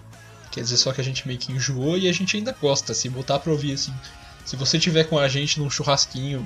[0.52, 2.94] Quer dizer só que a gente meio que enjoou e a gente ainda gosta.
[2.94, 3.94] Se botar pra ouvir assim.
[4.44, 6.46] Se você tiver com a gente num churrasquinho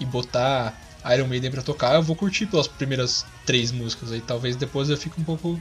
[0.00, 0.74] e botar
[1.14, 4.20] Iron Maiden pra tocar, eu vou curtir pelas primeiras três músicas aí.
[4.20, 5.60] Talvez depois eu fique um pouco.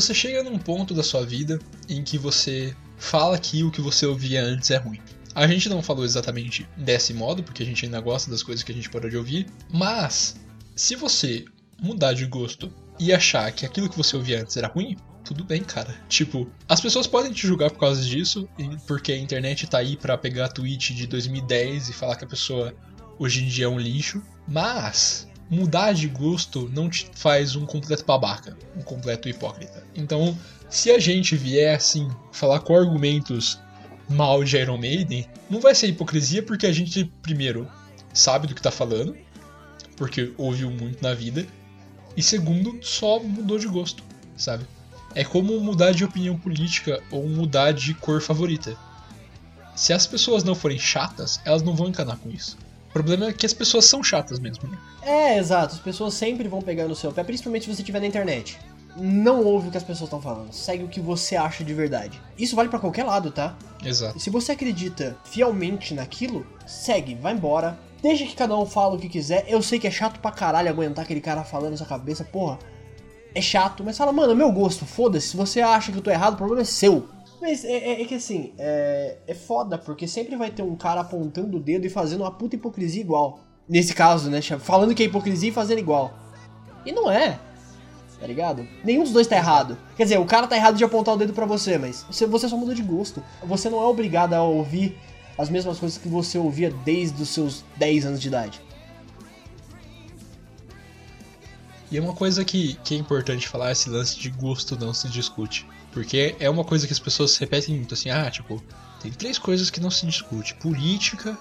[0.00, 1.58] Você chega num ponto da sua vida
[1.88, 5.00] em que você fala que o que você ouvia antes é ruim.
[5.34, 8.72] A gente não falou exatamente desse modo, porque a gente ainda gosta das coisas que
[8.72, 10.36] a gente parou de ouvir, mas
[10.74, 11.44] se você
[11.80, 15.62] mudar de gosto e achar que aquilo que você ouvia antes era ruim, tudo bem,
[15.62, 15.94] cara.
[16.08, 18.48] Tipo, as pessoas podem te julgar por causa disso,
[18.86, 22.74] porque a internet tá aí para pegar tweet de 2010 e falar que a pessoa
[23.18, 28.04] hoje em dia é um lixo, mas mudar de gosto não te faz um completo
[28.04, 29.84] babaca, um completo hipócrita.
[29.94, 30.38] Então,
[30.70, 33.58] se a gente vier assim, falar com argumentos
[34.08, 37.68] mal de Iron Maiden, não vai ser hipocrisia porque a gente, primeiro,
[38.14, 39.16] sabe do que tá falando,
[39.96, 41.46] porque ouviu muito na vida,
[42.16, 44.02] E segundo, só mudou de gosto,
[44.36, 44.66] sabe?
[45.14, 48.76] É como mudar de opinião política ou mudar de cor favorita.
[49.74, 52.56] Se as pessoas não forem chatas, elas não vão encanar com isso.
[52.90, 54.68] O problema é que as pessoas são chatas mesmo.
[54.68, 54.76] Né?
[55.02, 55.74] É, exato.
[55.74, 58.58] As pessoas sempre vão pegar no seu pé, principalmente se você estiver na internet.
[58.96, 62.20] Não ouve o que as pessoas estão falando, segue o que você acha de verdade.
[62.36, 63.56] Isso vale para qualquer lado, tá?
[63.84, 64.18] Exato.
[64.18, 67.78] E se você acredita fielmente naquilo, segue, vai embora.
[68.02, 69.44] Deixa que cada um fala o que quiser.
[69.46, 72.58] Eu sei que é chato pra caralho aguentar aquele cara falando na sua cabeça, porra.
[73.32, 75.28] É chato, mas fala, mano, é meu gosto, foda-se.
[75.28, 77.08] Se você acha que eu tô errado, o problema é seu.
[77.40, 81.00] Mas é, é, é que assim, é, é foda, porque sempre vai ter um cara
[81.00, 83.40] apontando o dedo e fazendo uma puta hipocrisia igual.
[83.68, 84.40] Nesse caso, né?
[84.42, 86.12] Falando que é hipocrisia e fazendo igual.
[86.84, 87.38] E não é
[88.20, 88.68] tá ligado?
[88.84, 89.78] Nenhum dos dois tá errado.
[89.96, 92.48] Quer dizer, o cara tá errado de apontar o dedo para você, mas você, você
[92.48, 93.24] só mudou de gosto.
[93.42, 94.96] Você não é obrigado a ouvir
[95.38, 98.60] as mesmas coisas que você ouvia desde os seus 10 anos de idade.
[101.90, 105.08] E é uma coisa que, que é importante falar, esse lance de gosto não se
[105.08, 105.66] discute.
[105.92, 108.62] Porque é uma coisa que as pessoas repetem muito, assim, ah, tipo,
[109.00, 111.36] tem três coisas que não se discute: política,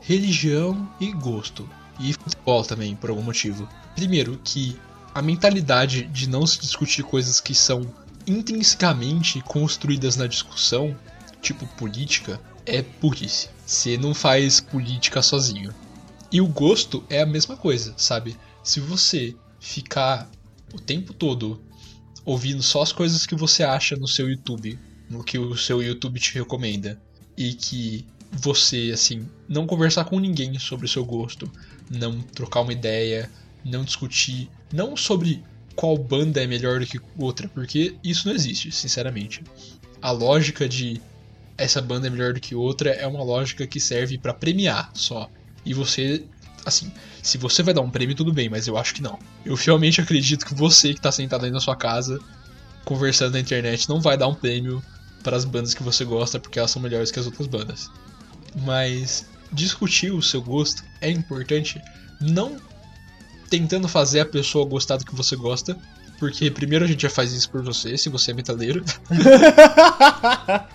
[0.00, 1.68] religião e gosto.
[1.98, 3.68] E futebol também, por algum motivo.
[3.94, 4.78] Primeiro, que
[5.14, 7.82] a mentalidade de não se discutir coisas que são
[8.26, 10.96] intrinsecamente construídas na discussão,
[11.42, 13.48] tipo política, é burrice.
[13.66, 15.74] Você não faz política sozinho.
[16.32, 18.36] E o gosto é a mesma coisa, sabe?
[18.62, 20.30] Se você ficar
[20.72, 21.60] o tempo todo
[22.24, 24.78] ouvindo só as coisas que você acha no seu YouTube,
[25.08, 27.00] no que o seu YouTube te recomenda,
[27.36, 31.50] e que você, assim, não conversar com ninguém sobre o seu gosto,
[31.90, 33.30] não trocar uma ideia,
[33.64, 35.42] não discutir, não sobre
[35.74, 39.42] qual banda é melhor do que outra, porque isso não existe, sinceramente.
[40.00, 41.00] A lógica de
[41.56, 45.30] essa banda é melhor do que outra é uma lógica que serve para premiar só.
[45.64, 46.24] E você,
[46.64, 46.92] assim,
[47.22, 49.18] se você vai dar um prêmio, tudo bem, mas eu acho que não.
[49.44, 52.18] Eu fielmente acredito que você que tá sentado aí na sua casa,
[52.84, 54.82] conversando na internet, não vai dar um prêmio
[55.22, 57.90] para as bandas que você gosta porque elas são melhores que as outras bandas.
[58.62, 61.80] Mas discutir o seu gosto é importante
[62.20, 62.56] não
[63.48, 65.76] tentando fazer a pessoa gostar do que você gosta.
[66.18, 68.84] Porque primeiro a gente já faz isso por você, se você é metaleiro.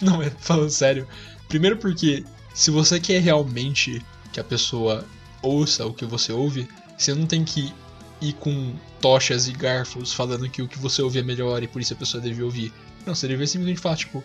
[0.00, 1.08] Não, é falando sério.
[1.48, 2.24] Primeiro porque
[2.54, 4.00] se você quer realmente
[4.30, 5.04] que a pessoa
[5.42, 7.72] ouça o que você ouve, você não tem que
[8.20, 11.80] ir com tochas e garfos falando que o que você ouve é melhor e por
[11.80, 12.72] isso a pessoa deve ouvir.
[13.06, 14.22] Não, você deve simplesmente falar, tipo,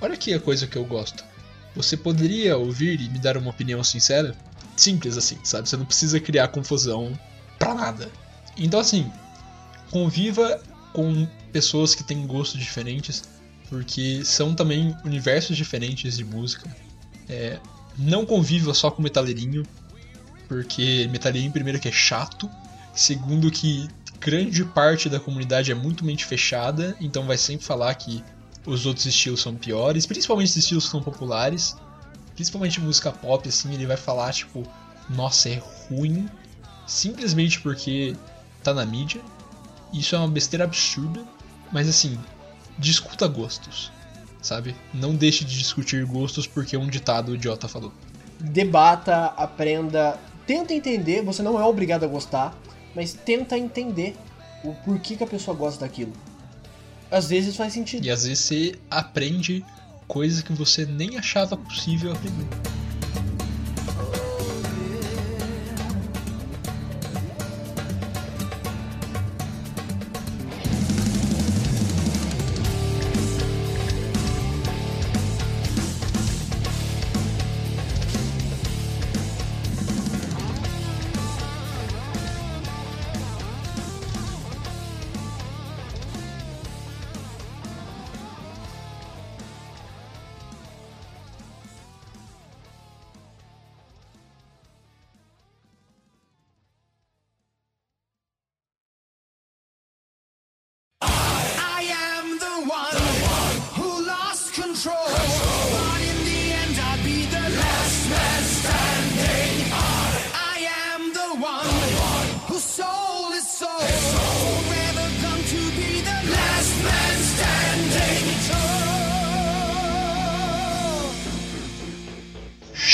[0.00, 1.24] olha aqui a coisa que eu gosto.
[1.74, 4.36] Você poderia ouvir e me dar uma opinião sincera?
[4.76, 5.68] Simples assim, sabe?
[5.68, 7.18] Você não precisa criar confusão
[7.58, 8.10] pra nada.
[8.56, 9.10] Então, assim,
[9.90, 10.62] conviva
[10.92, 13.24] com pessoas que têm gostos diferentes,
[13.68, 16.68] porque são também universos diferentes de música.
[17.28, 17.58] É,
[17.98, 19.64] não conviva só com metaleirinho,
[20.48, 22.50] porque metaleirinho, primeiro, que é chato,
[22.94, 23.88] segundo, que
[24.20, 28.24] grande parte da comunidade é muito mente fechada, então vai sempre falar que
[28.64, 31.76] os outros estilos são piores, principalmente os estilos que são populares,
[32.34, 34.66] principalmente música pop, assim, ele vai falar, tipo,
[35.10, 36.28] nossa, é ruim,
[36.86, 38.16] simplesmente porque
[38.62, 39.20] tá na mídia.
[39.92, 41.22] Isso é uma besteira absurda,
[41.70, 42.18] mas assim,
[42.78, 43.92] discuta gostos,
[44.40, 44.74] sabe?
[44.92, 47.92] Não deixe de discutir gostos porque um ditado idiota falou.
[48.40, 52.56] Debata, aprenda, tenta entender, você não é obrigado a gostar,
[52.94, 54.16] mas tenta entender
[54.62, 56.12] o porquê que a pessoa gosta daquilo.
[57.10, 58.04] Às vezes faz sentido.
[58.04, 59.64] E às vezes você aprende
[60.06, 62.73] coisas que você nem achava possível aprender.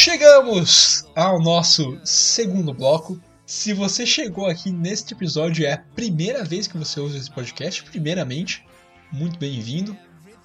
[0.03, 3.21] Chegamos ao nosso segundo bloco.
[3.45, 7.85] Se você chegou aqui neste episódio é a primeira vez que você usa esse podcast,
[7.85, 8.65] primeiramente,
[9.13, 9.95] muito bem-vindo.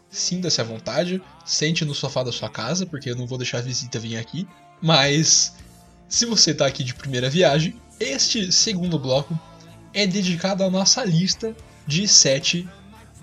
[0.09, 3.61] Sinta-se à vontade, sente no sofá da sua casa, porque eu não vou deixar a
[3.61, 4.45] visita vir aqui.
[4.81, 5.55] Mas
[6.09, 9.39] se você está aqui de primeira viagem, este segundo bloco
[9.93, 11.55] é dedicado à nossa lista
[11.87, 12.67] de sete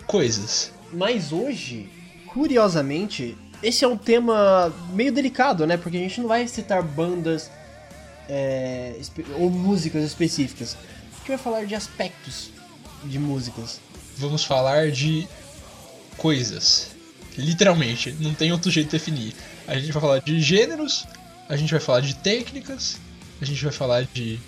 [0.06, 0.72] coisas.
[0.94, 1.90] Mas hoje,
[2.26, 5.76] curiosamente, esse é um tema meio delicado, né?
[5.76, 7.50] Porque a gente não vai citar bandas
[8.28, 8.94] é,
[9.38, 10.76] ou músicas específicas.
[11.12, 12.50] A gente vai falar de aspectos
[13.04, 13.80] de músicas.
[14.16, 15.28] Vamos falar de
[16.16, 16.90] coisas.
[17.36, 19.34] Literalmente, não tem outro jeito de definir.
[19.66, 21.06] A gente vai falar de gêneros,
[21.48, 22.98] a gente vai falar de técnicas,
[23.40, 24.38] a gente vai falar de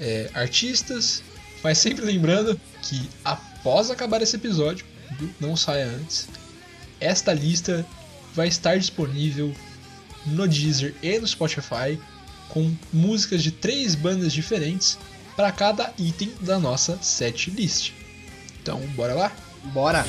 [0.00, 1.22] é, artistas,
[1.62, 4.84] mas sempre lembrando que após acabar esse episódio,
[5.38, 6.28] não saia antes,
[7.00, 7.86] esta lista
[8.34, 9.54] vai estar disponível
[10.26, 11.98] no Deezer e no Spotify
[12.48, 14.98] com músicas de três bandas diferentes
[15.36, 17.92] para cada item da nossa set list.
[18.60, 19.32] Então, bora lá?
[19.72, 20.04] Bora!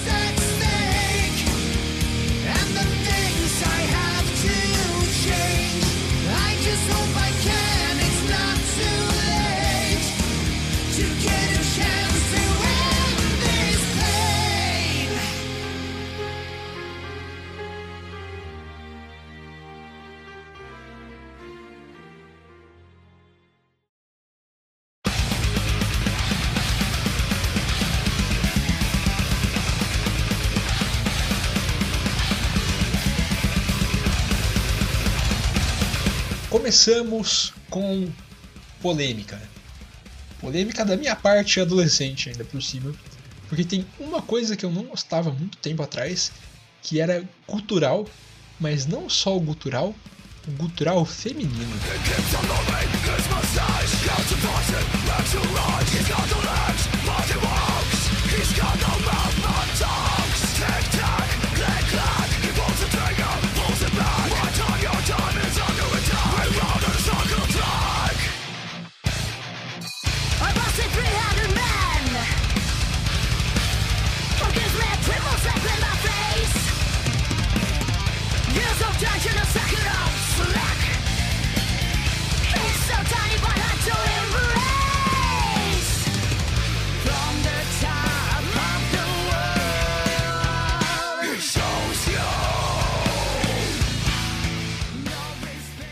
[36.72, 38.10] Começamos com
[38.82, 39.38] polêmica.
[40.40, 42.96] Polêmica da minha parte adolescente ainda por cima.
[43.50, 46.32] Porque tem uma coisa que eu não gostava muito tempo atrás,
[46.82, 48.08] que era gutural,
[48.58, 49.94] mas não só o gutural,
[50.48, 51.76] o gutural feminino.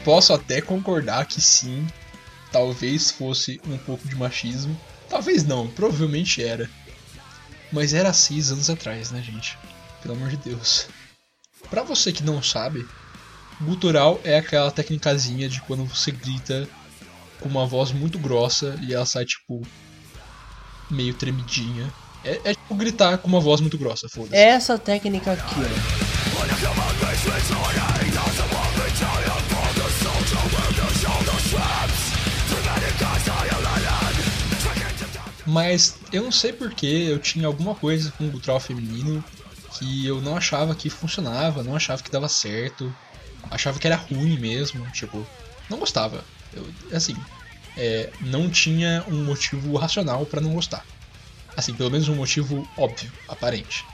[0.10, 1.86] Posso até concordar que sim,
[2.52, 4.76] talvez fosse um pouco de machismo.
[5.08, 6.68] Talvez não, provavelmente era.
[7.72, 9.56] Mas era há seis anos atrás, né, gente?
[10.02, 10.88] Pelo amor de Deus.
[11.70, 12.88] Pra você que não sabe,
[13.62, 16.68] gutural é aquela técnicazinha de quando você grita
[17.40, 19.62] com uma voz muito grossa e ela sai tipo
[20.90, 21.94] meio tremidinha.
[22.26, 24.36] É, é tipo gritar com uma voz muito grossa, foda-se.
[24.36, 25.60] Essa técnica aqui,
[28.56, 28.59] ó.
[35.52, 39.26] Mas eu não sei porque eu tinha alguma coisa com o gutural feminino
[39.68, 42.96] que eu não achava que funcionava, não achava que dava certo,
[43.50, 45.28] achava que era ruim mesmo, tipo,
[45.70, 46.24] não gostava.
[46.52, 47.16] Eu, assim,
[47.76, 50.86] é, não tinha um motivo racional pra não gostar.
[51.56, 53.86] Assim, pelo menos um motivo óbvio, aparente.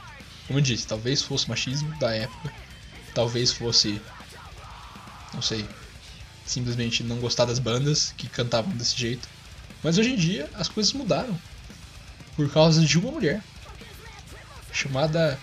[0.48, 2.54] Como eu disse, talvez fosse machismo da época,
[3.14, 4.06] talvez fosse,
[5.34, 5.70] não sei,
[6.46, 9.35] simplesmente não gostar das bandas que cantavam desse jeito.
[9.86, 11.40] Mas hoje em dia as coisas mudaram.
[12.36, 13.40] Por causa de uma mulher.
[14.74, 15.40] Chamada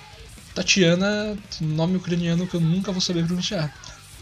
[0.53, 3.73] Tatiana, nome ucraniano que eu nunca vou saber pronunciar.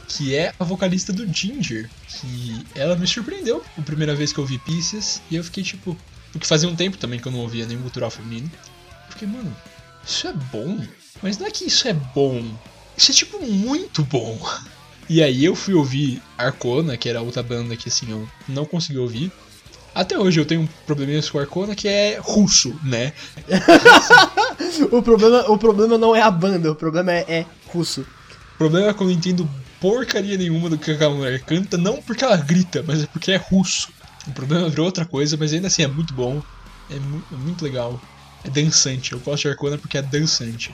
[0.07, 1.89] Que é a vocalista do Ginger.
[2.07, 5.23] Que ela me surpreendeu a primeira vez que eu vi Pieces.
[5.31, 5.97] E eu fiquei tipo.
[6.31, 8.51] Porque fazia um tempo também que eu não ouvia nenhum cultural feminino.
[9.07, 9.57] Eu fiquei, mano,
[10.07, 10.85] isso é bom.
[11.23, 12.45] Mas não é que isso é bom.
[12.95, 14.39] Isso é tipo muito bom.
[15.09, 18.97] E aí eu fui ouvir Arcona, que era outra banda que assim eu não consegui
[18.97, 19.33] ouvir.
[19.95, 23.13] Até hoje eu tenho probleminhas com Arcona que é russo, né?
[24.93, 28.03] O problema, o problema não é a banda, o problema é, é russo.
[28.55, 29.49] O problema é que eu não entendo
[29.81, 33.37] porcaria nenhuma do que aquela mulher canta, não porque ela grita, mas é porque é
[33.37, 33.89] russo.
[34.27, 36.43] O problema virou outra coisa, mas ainda assim é muito bom,
[36.91, 38.01] é, mu- é muito legal,
[38.45, 39.13] é dançante.
[39.13, 40.73] Eu gosto de Arcona porque é dançante.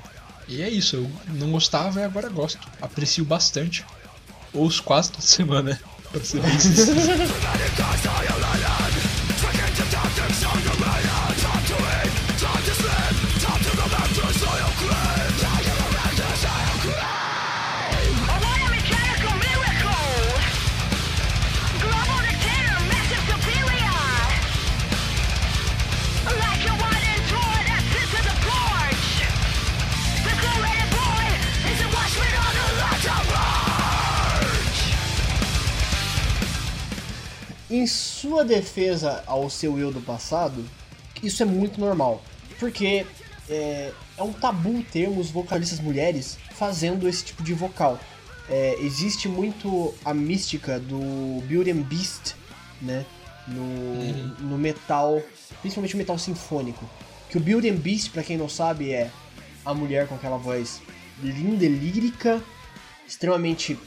[0.48, 2.68] E é isso, eu não gostava e agora gosto.
[2.82, 3.84] Aprecio bastante.
[4.52, 5.80] Ouço quase toda semana,
[6.12, 6.92] pra ser bem sincero.
[38.26, 40.64] sua defesa ao seu eu do passado,
[41.22, 42.22] isso é muito normal.
[42.58, 43.06] Porque
[43.48, 48.00] é, é um tabu termos vocalistas mulheres fazendo esse tipo de vocal.
[48.48, 52.34] É, existe muito a mística do Beauty and Beast,
[52.82, 53.04] né?
[53.46, 55.22] No, no metal,
[55.60, 56.84] principalmente o metal sinfônico.
[57.30, 59.10] Que o Beauty and Beast, pra quem não sabe, é
[59.64, 60.82] a mulher com aquela voz
[61.22, 62.42] linda e lírica,
[63.06, 63.78] extremamente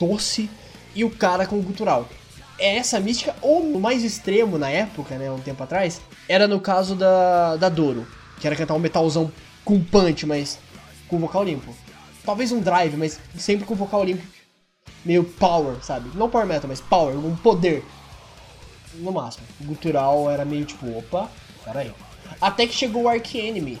[0.00, 0.50] doce,
[0.96, 2.08] e o cara com o gutural.
[2.62, 6.60] É essa mística, ou no mais extremo na época, né, um tempo atrás, era no
[6.60, 8.06] caso da, da Doro,
[8.38, 9.32] que era cantar um metalzão
[9.64, 10.60] com punch, mas
[11.08, 11.74] com vocal limpo.
[12.24, 14.22] Talvez um drive, mas sempre com vocal limpo.
[15.04, 16.16] Meio power, sabe?
[16.16, 17.84] Não power metal, mas power, um poder.
[18.94, 19.44] No máximo.
[19.60, 21.28] O gutural era meio tipo, opa,
[21.64, 21.92] peraí.
[22.40, 23.76] Até que chegou o Ark Enemy,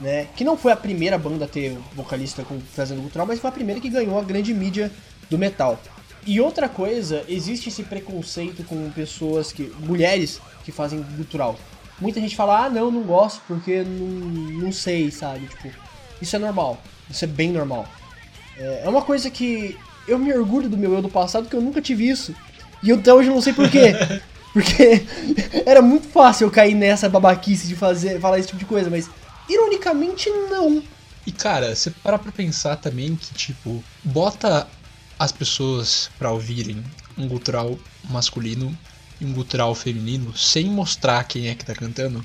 [0.00, 0.26] né?
[0.34, 3.52] Que não foi a primeira banda a ter vocalista com, fazendo gutural, mas foi a
[3.52, 4.90] primeira que ganhou a grande mídia
[5.30, 5.78] do metal.
[6.26, 9.72] E outra coisa, existe esse preconceito com pessoas que.
[9.80, 11.58] mulheres que fazem gutural.
[12.00, 14.06] Muita gente fala, ah não, não gosto porque não,
[14.64, 15.46] não sei, sabe?
[15.46, 15.70] Tipo,
[16.20, 16.80] isso é normal.
[17.10, 17.86] Isso é bem normal.
[18.56, 21.60] É é uma coisa que eu me orgulho do meu eu do passado que eu
[21.60, 22.34] nunca tive isso.
[22.82, 23.92] E eu até hoje não sei porquê.
[24.52, 25.06] Porque
[25.64, 29.08] era muito fácil eu cair nessa babaquice de fazer, falar esse tipo de coisa, mas
[29.48, 30.82] ironicamente não.
[31.24, 34.66] E cara, você para pra pensar também que, tipo, bota
[35.20, 36.82] as pessoas pra ouvirem
[37.18, 38.76] um gutural masculino
[39.20, 42.24] e um gutural feminino sem mostrar quem é que tá cantando.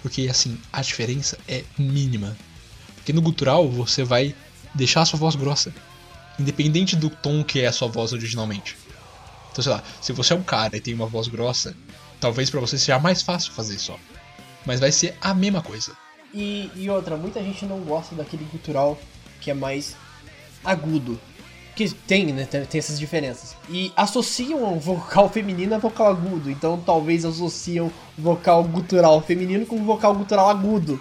[0.00, 2.34] Porque, assim, a diferença é mínima.
[2.94, 4.34] Porque no gutural você vai
[4.74, 5.70] deixar a sua voz grossa.
[6.38, 8.74] Independente do tom que é a sua voz originalmente.
[9.52, 11.76] Então, sei lá, se você é um cara e tem uma voz grossa,
[12.18, 13.98] talvez pra você seja mais fácil fazer só.
[14.64, 15.94] Mas vai ser a mesma coisa.
[16.32, 18.98] E, e outra, muita gente não gosta daquele gutural
[19.42, 19.94] que é mais
[20.64, 21.20] agudo.
[21.74, 22.44] Que tem, né?
[22.44, 23.56] Tem, essas diferenças.
[23.68, 26.50] E associam o vocal feminino a vocal agudo.
[26.50, 31.00] Então talvez associam o vocal gutural feminino com o vocal gutural agudo.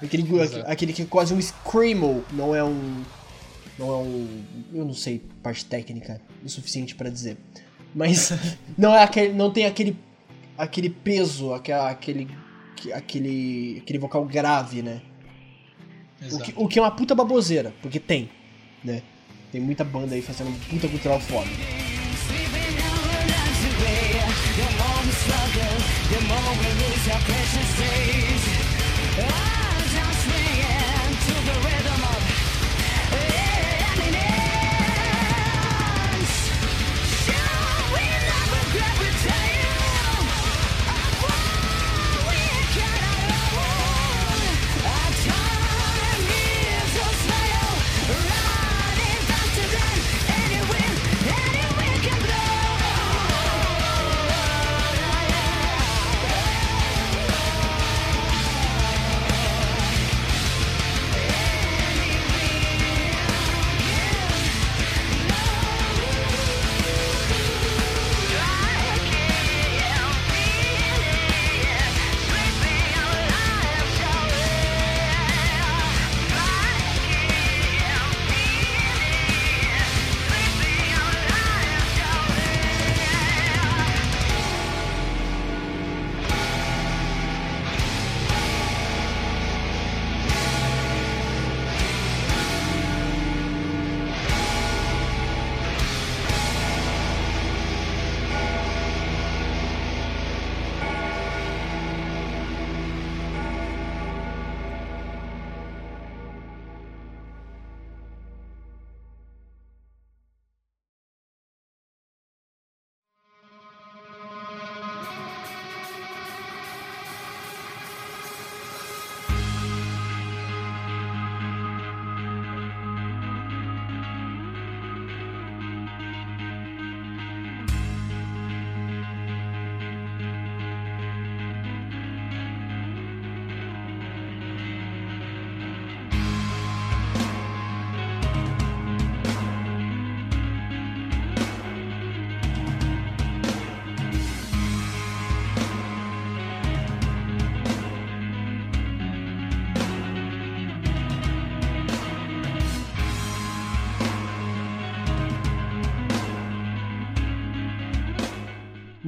[0.00, 0.70] Aquele, Exato.
[0.70, 3.02] aquele que é quase um screamo, não é um.
[3.78, 4.44] Não é um.
[4.72, 7.36] Eu não sei parte técnica o suficiente pra dizer.
[7.94, 8.32] Mas
[8.78, 9.32] não é aquele.
[9.32, 9.96] Não tem aquele.
[10.56, 12.28] aquele peso, aquela- aquele.
[12.92, 13.78] aquele.
[13.82, 15.00] aquele vocal grave, né?
[16.30, 18.30] O que, o que é uma puta baboseira, porque tem,
[18.82, 19.02] né?
[19.54, 21.48] Tem muita banda aí fazendo puta cultural foda.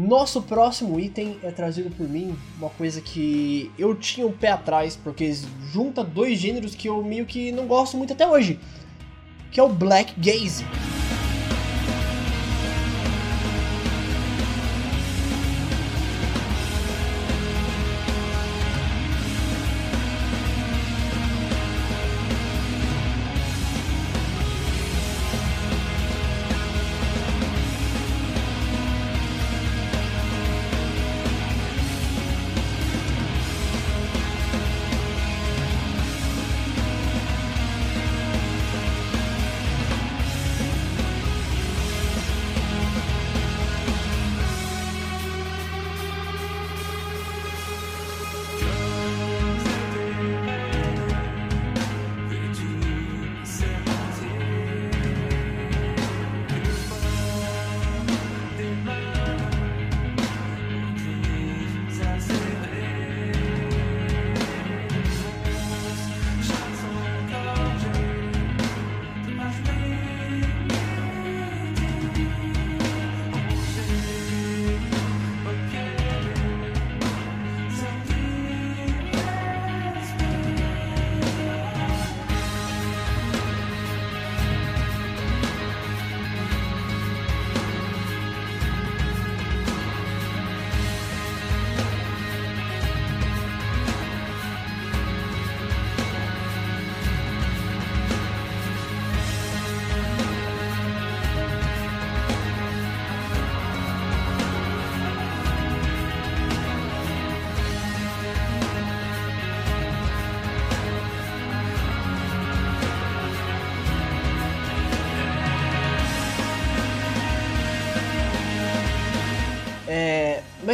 [0.06, 4.94] Nosso próximo item é trazido por mim, uma coisa que eu tinha um pé atrás,
[4.94, 5.34] porque
[5.72, 8.60] junta dois gêneros que eu meio que não gosto muito até hoje,
[9.50, 10.64] que é o Black Gaze.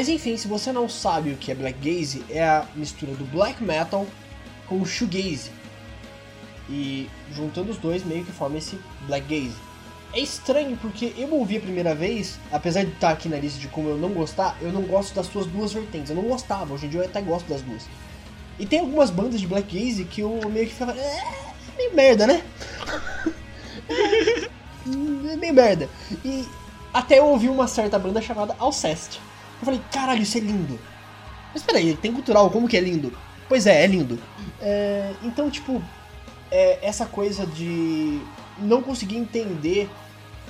[0.03, 3.25] Mas enfim, se você não sabe o que é black gaze, é a mistura do
[3.25, 4.05] black metal
[4.67, 5.53] com o shoegaze.
[6.69, 8.77] E juntando os dois meio que forma esse
[9.07, 9.55] black gaze.
[10.13, 13.69] É estranho porque eu ouvi a primeira vez, apesar de estar aqui na lista de
[13.69, 16.11] como eu não gostar, eu não gosto das suas duas vertentes.
[16.11, 17.87] Eu não gostava, hoje em dia eu até gosto das duas.
[18.59, 21.45] E tem algumas bandas de black gaze que eu meio que ficava, é,
[21.77, 22.43] meio merda, né?
[25.33, 25.89] é meio merda.
[26.25, 26.45] E
[26.93, 29.21] até eu ouvi uma certa banda chamada Alcest.
[29.63, 30.77] Eu falei, caralho, isso é lindo.
[31.55, 33.13] Mas peraí, tem cultural, como que é lindo?
[33.49, 34.19] Pois é, é lindo.
[34.61, 35.81] É, então, tipo,
[36.51, 38.21] é, essa coisa de
[38.59, 39.89] não conseguir entender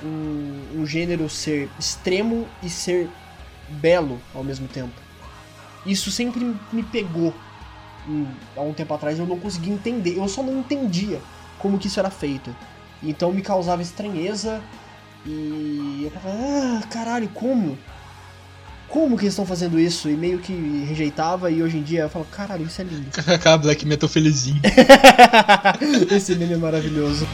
[0.03, 3.11] um, um gênero ser extremo e ser
[3.69, 4.95] belo ao mesmo tempo.
[5.85, 7.35] Isso sempre me pegou.
[8.09, 11.21] Hum, Há um tempo atrás eu não conseguia entender, eu só não entendia
[11.59, 12.55] como que isso era feito.
[13.03, 14.63] Então me causava estranheza
[15.27, 17.79] e eu falava, ah, caralho, como?
[18.93, 20.11] Como que eles estão fazendo isso?
[20.11, 20.53] E meio que
[20.87, 23.07] rejeitava e hoje em dia eu falo, caralho, isso é lindo.
[23.63, 24.61] Black Metal felizinho.
[26.15, 27.27] Esse meme é maravilhoso.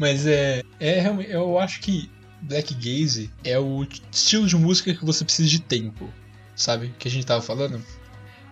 [0.00, 5.04] Mas é, é realmente, eu acho que Black Gaze é o estilo de música que
[5.04, 6.10] você precisa de tempo,
[6.56, 6.94] sabe?
[6.98, 7.84] Que a gente tava falando.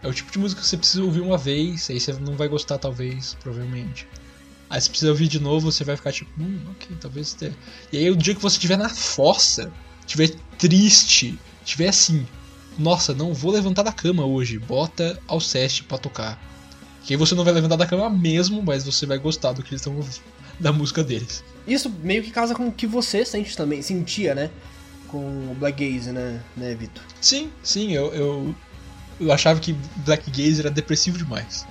[0.02, 2.48] É o tipo de música que você precisa ouvir uma vez, aí você não vai
[2.48, 4.06] gostar, talvez, provavelmente.
[4.68, 7.56] Aí você precisa ouvir de novo, você vai ficar tipo, hum, ok, talvez tenha.
[7.90, 10.28] E aí o dia que você estiver na fossa, estiver
[10.58, 12.26] triste, estiver assim,
[12.78, 16.38] nossa, não vou levantar da cama hoje, bota ao Alceste pra tocar.
[17.06, 19.70] Que aí você não vai levantar da cama mesmo, mas você vai gostar do que
[19.70, 20.20] eles estão ouvindo,
[20.58, 21.44] da música deles.
[21.66, 24.50] Isso meio que casa com o que você sente também, sentia, né?
[25.06, 27.02] Com o Black Gaze, né, né Vitor?
[27.20, 28.54] Sim, sim, eu, eu,
[29.20, 31.66] eu achava que Black Gaze era depressivo demais.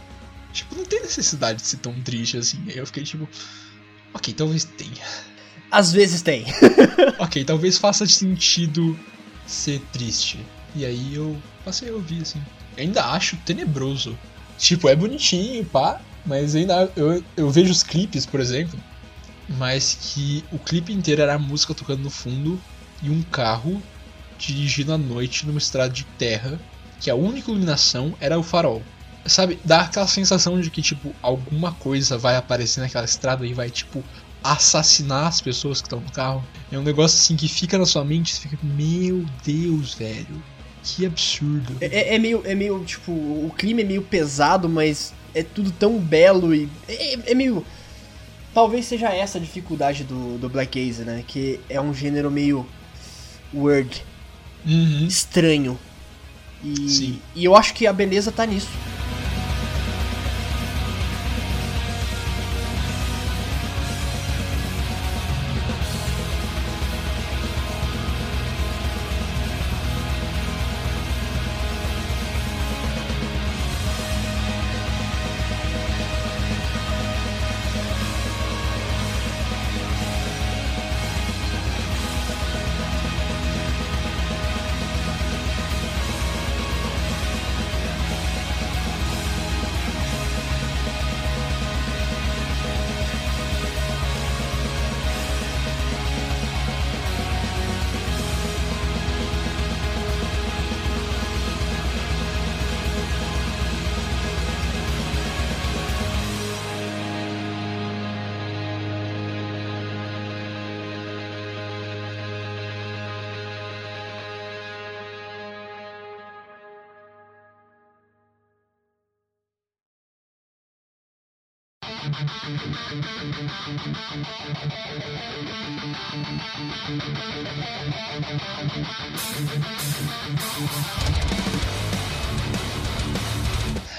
[0.54, 2.64] Tipo, não tem necessidade de ser tão triste assim.
[2.68, 3.28] Aí eu fiquei tipo,
[4.14, 5.04] ok, talvez tenha.
[5.72, 6.46] Às vezes tem.
[7.20, 8.98] Ok, talvez faça sentido
[9.46, 10.40] ser triste.
[10.76, 11.36] E aí eu
[11.66, 12.40] passei a ouvir, assim.
[12.76, 14.18] Eu ainda acho tenebroso.
[14.58, 18.78] Tipo, é bonitinho, pá, mas ainda eu, eu vejo os clipes, por exemplo,
[19.49, 22.61] mas que o clipe inteiro era a música tocando no fundo
[23.01, 23.82] e um carro
[24.38, 26.59] dirigindo à noite numa estrada de terra,
[26.99, 28.84] que a única iluminação era o farol.
[29.25, 33.69] Sabe, dá aquela sensação de que, tipo, alguma coisa vai aparecer naquela estrada e vai,
[33.69, 34.03] tipo,
[34.43, 36.45] assassinar as pessoas que estão no carro.
[36.71, 40.41] É um negócio assim que fica na sua mente, você fica, meu Deus, velho.
[40.84, 41.75] Que absurdo.
[41.82, 45.97] É, é meio, é meio, tipo, o clima é meio pesado, mas é tudo tão
[45.99, 46.69] belo e.
[46.88, 47.65] É, é meio.
[48.53, 51.23] Talvez seja essa a dificuldade do, do Black Gaze, né?
[51.28, 52.65] Que é um gênero meio.
[53.53, 54.03] weird,
[54.65, 55.05] Uhum.
[55.07, 55.80] estranho.
[56.63, 57.19] E, Sim.
[57.36, 58.67] e eu acho que a beleza tá nisso.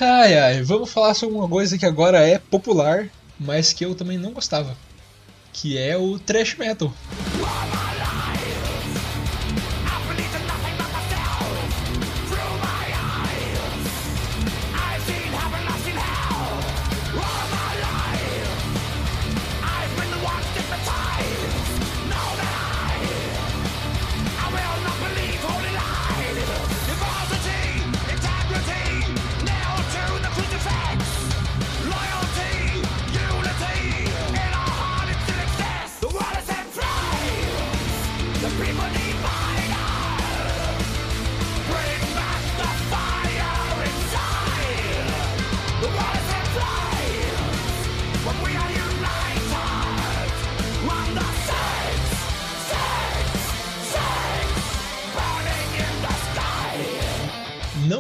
[0.01, 3.09] Ai ai, vamos falar sobre uma coisa que agora é popular,
[3.39, 4.75] mas que eu também não gostava.
[5.53, 6.91] Que é o thrash metal.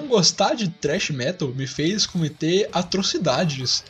[0.08, 3.84] Gostar de thrash metal me fez cometer atrocidades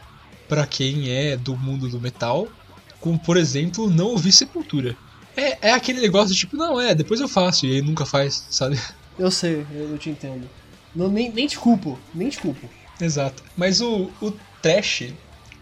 [0.49, 2.49] pra quem é do mundo do metal,
[3.01, 4.97] como por exemplo não ouvir Sepultura.
[5.37, 8.79] É, é aquele negócio tipo, não, é, depois eu faço, e aí nunca faz, sabe?
[9.19, 10.49] Eu sei, eu te entendo.
[10.95, 12.69] Não, nem, nem te culpo, nem te culpo.
[13.01, 13.43] Exato.
[13.57, 15.13] Mas o, o Trash,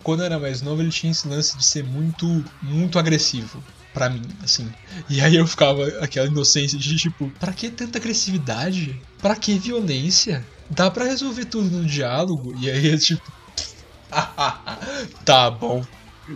[0.02, 2.26] quando eu era mais novo, ele tinha esse lance de ser muito,
[2.62, 3.62] muito agressivo.
[3.96, 4.68] Pra mim, assim.
[5.08, 8.94] E aí eu ficava aquela inocência de tipo, pra que tanta agressividade?
[9.22, 10.46] Pra que violência?
[10.68, 12.52] Dá pra resolver tudo no diálogo?
[12.58, 13.22] E aí é tipo.
[15.24, 15.82] tá bom.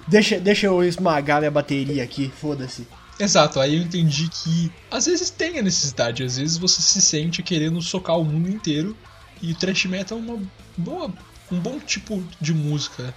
[0.09, 2.87] Deixa, deixa eu esmagar minha bateria aqui, foda-se.
[3.19, 7.43] Exato, aí eu entendi que às vezes tem a necessidade, às vezes você se sente
[7.43, 8.97] querendo socar o mundo inteiro
[9.43, 10.43] e o thrash metal é uma
[10.79, 11.13] boa,
[11.53, 13.15] um bom tipo de música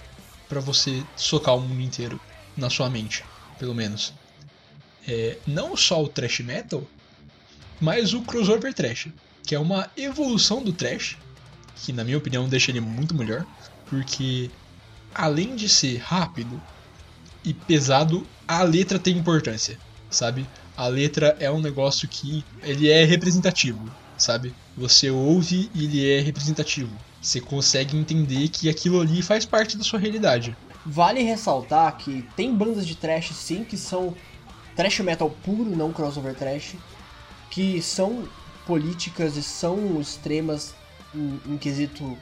[0.50, 2.20] pra você socar o mundo inteiro
[2.54, 3.24] na sua mente,
[3.58, 4.12] pelo menos.
[5.06, 6.82] É, não só o thrash metal,
[7.80, 9.08] mas o crossover thrash,
[9.42, 11.18] que é uma evolução do thrash,
[11.76, 13.44] que na minha opinião deixa ele muito melhor,
[13.86, 14.50] porque
[15.14, 16.60] além de ser rápido
[17.44, 19.78] e pesado, a letra tem importância,
[20.10, 20.46] sabe?
[20.76, 24.54] A letra é um negócio que ele é representativo, sabe?
[24.76, 26.90] Você ouve e ele é representativo.
[27.20, 30.56] Você consegue entender que aquilo ali faz parte da sua realidade.
[30.84, 34.14] Vale ressaltar que tem bandas de trash sim que são
[34.76, 36.76] trash metal puro, não crossover trash,
[37.50, 38.28] que são
[38.66, 40.74] políticas e são extremas
[41.14, 42.16] em, em quesito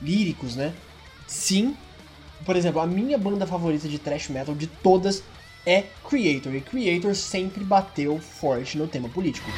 [0.00, 0.72] líricos, né?
[1.26, 1.76] Sim.
[2.44, 5.22] Por exemplo, a minha banda favorita de thrash metal de todas
[5.64, 9.50] é Creator, e Creator sempre bateu forte no tema político.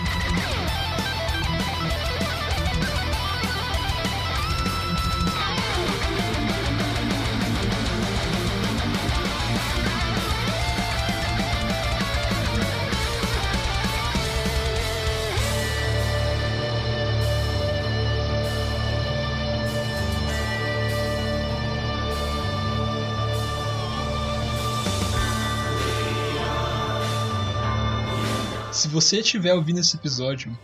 [29.08, 30.56] Você estiver ouvindo esse episódio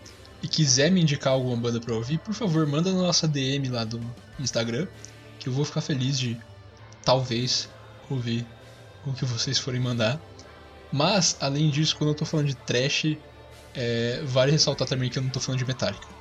[0.42, 3.84] e quiser me indicar alguma banda pra ouvir, por favor, manda na nossa DM lá
[3.84, 3.98] do
[4.38, 4.86] Instagram,
[5.38, 6.38] que eu vou ficar feliz de
[7.02, 7.70] talvez
[8.10, 8.46] ouvir
[9.06, 10.20] o que vocês forem mandar.
[10.92, 13.16] Mas, além disso, quando eu tô falando de trash,
[13.74, 16.06] é, vale ressaltar também que eu não tô falando de Metallica.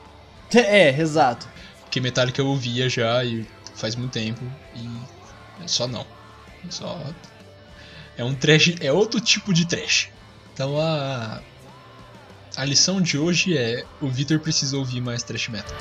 [0.55, 1.47] É, exato.
[1.81, 3.45] Porque Metallica eu ouvia já e
[3.75, 4.41] faz muito tempo
[4.75, 6.05] e é só não.
[6.65, 7.03] É Só
[8.15, 10.09] é um trash, é outro tipo de trash.
[10.53, 11.41] Então a
[12.55, 15.75] a lição de hoje é o Victor precisa ouvir mais trash metal.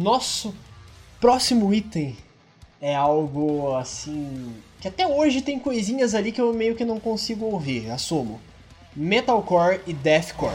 [0.00, 0.54] Nosso
[1.20, 2.16] próximo item
[2.80, 4.54] é algo assim.
[4.80, 8.40] que até hoje tem coisinhas ali que eu meio que não consigo ouvir, assumo.
[8.94, 10.54] Metalcore e Deathcore.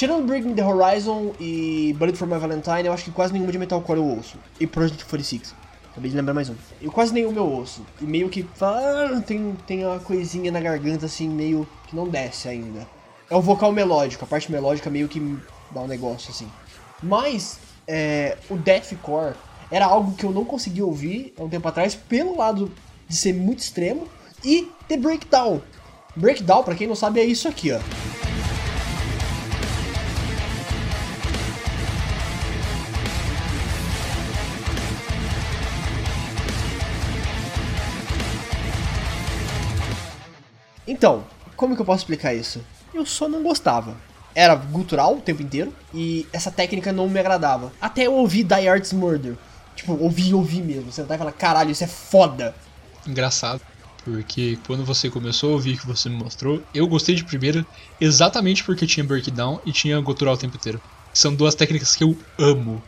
[0.00, 3.58] Tirando Me The Horizon e Bullet For My Valentine, eu acho que quase nenhuma de
[3.58, 4.38] Metalcore eu ouço.
[4.58, 5.54] E Project 46.
[5.90, 6.54] Acabei de lembrar mais um.
[6.80, 7.84] Eu quase nenhum eu ouço.
[8.00, 12.48] E meio que ah, tem, tem uma coisinha na garganta assim, meio que não desce
[12.48, 12.88] ainda.
[13.28, 15.20] É o vocal melódico, a parte melódica meio que
[15.70, 16.50] dá um negócio assim.
[17.02, 19.34] Mas é, o deathcore
[19.70, 22.72] era algo que eu não conseguia ouvir há um tempo atrás pelo lado
[23.06, 24.08] de ser muito extremo
[24.42, 25.60] e ter breakdown.
[26.16, 28.29] Breakdown, pra quem não sabe, é isso aqui, ó.
[41.00, 41.24] Então,
[41.56, 42.60] como que eu posso explicar isso?
[42.92, 43.96] Eu só não gostava.
[44.34, 47.72] Era gutural o tempo inteiro e essa técnica não me agradava.
[47.80, 49.34] Até eu ouvir Die Arts Murder.
[49.74, 50.92] Tipo, ouvir, ouvir mesmo.
[50.92, 52.54] Sentar e falar, caralho, isso é foda.
[53.06, 53.62] Engraçado,
[54.04, 57.64] porque quando você começou a ouvir que você me mostrou, eu gostei de primeira
[57.98, 60.82] exatamente porque tinha breakdown e tinha gutural o tempo inteiro.
[61.14, 62.82] São duas técnicas que eu amo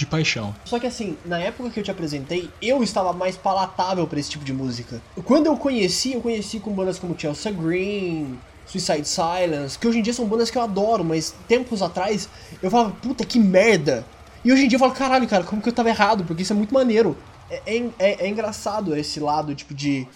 [0.00, 0.54] de paixão.
[0.64, 4.30] Só que assim, na época que eu te apresentei, eu estava mais palatável pra esse
[4.30, 5.00] tipo de música.
[5.24, 10.02] Quando eu conheci, eu conheci com bandas como Chelsea Green, Suicide Silence, que hoje em
[10.02, 12.28] dia são bandas que eu adoro, mas tempos atrás
[12.62, 14.04] eu falava, puta que merda.
[14.44, 16.24] E hoje em dia eu falo, caralho, cara, como que eu tava errado?
[16.24, 17.16] Porque isso é muito maneiro.
[17.48, 20.06] É, é, é- é engraçado esse lado, tipo, de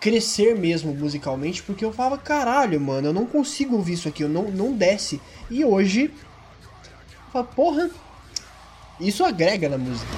[0.00, 4.28] crescer mesmo musicalmente, porque eu falava, caralho, mano, eu não consigo ouvir isso aqui, eu
[4.28, 5.20] não, não desce.
[5.50, 7.90] E hoje, eu falo, porra,
[9.00, 10.08] isso agrega na música.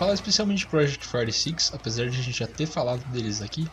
[0.00, 3.68] Falar especialmente de Project 46, apesar de a gente já ter falado deles aqui,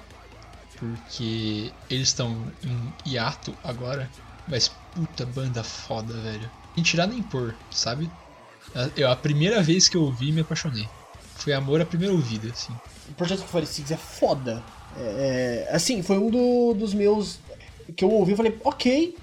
[0.77, 4.09] porque eles estão em hiato agora,
[4.45, 6.51] mas puta banda foda, velho.
[6.75, 8.09] Em tirar nem pôr, sabe?
[8.97, 10.87] Eu, a primeira vez que eu ouvi, me apaixonei.
[11.37, 12.73] Foi amor à primeira ouvida, assim.
[13.09, 14.61] O Project 46 é foda.
[14.97, 17.39] É, é, assim, foi um do- dos meus
[17.95, 19.17] que eu ouvi e falei, ok,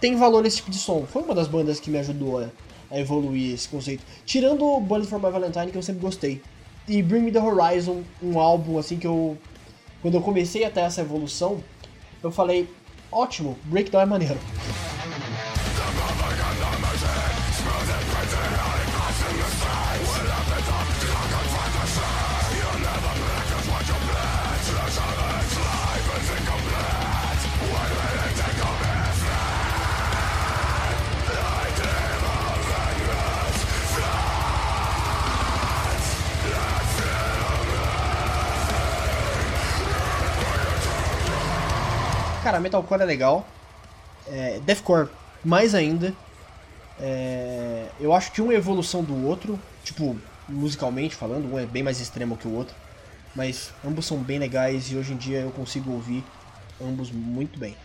[0.00, 1.06] tem valor esse tipo de som.
[1.06, 2.48] Foi uma das bandas que me ajudou a,
[2.92, 4.04] a evoluir esse conceito.
[4.24, 6.42] Tirando o Bullet for My Valentine, que eu sempre gostei.
[6.86, 9.36] E Bring Me The Horizon, um álbum assim que eu...
[10.02, 11.62] Quando eu comecei a ter essa evolução,
[12.22, 12.68] eu falei,
[13.10, 14.38] ótimo, Breakdown é maneiro.
[42.42, 43.46] Cara, metalcore é legal.
[44.26, 45.08] É, deathcore
[45.44, 46.12] mais ainda.
[47.00, 50.16] É, eu acho que um é evolução do outro, tipo,
[50.48, 52.74] musicalmente falando, um é bem mais extremo que o outro.
[53.34, 56.24] Mas ambos são bem legais e hoje em dia eu consigo ouvir
[56.80, 57.76] ambos muito bem.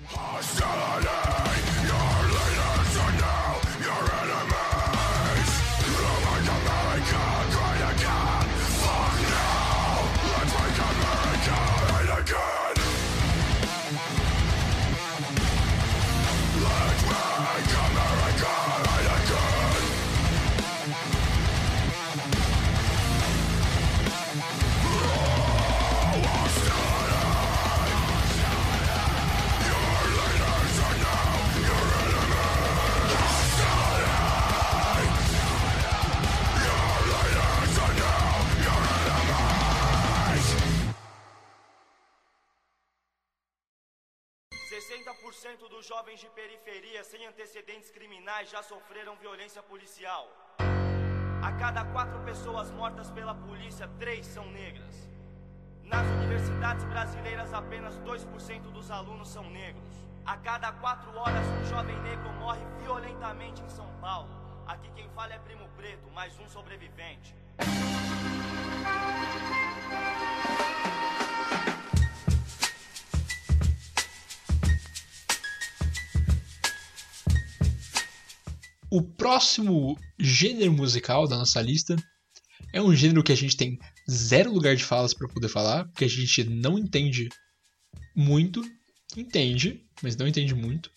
[45.70, 50.28] Dos jovens de periferia sem antecedentes criminais já sofreram violência policial.
[51.44, 55.08] A cada quatro pessoas mortas pela polícia, três são negras.
[55.84, 60.08] Nas universidades brasileiras, apenas 2% dos alunos são negros.
[60.26, 64.30] A cada quatro horas, um jovem negro morre violentamente em São Paulo.
[64.66, 67.36] Aqui quem fala é Primo Preto, mais um sobrevivente.
[78.90, 81.96] O próximo gênero musical da nossa lista
[82.72, 83.78] é um gênero que a gente tem
[84.10, 87.28] zero lugar de falas para poder falar, porque a gente não entende
[88.16, 88.64] muito,
[89.16, 90.90] entende, mas não entende muito,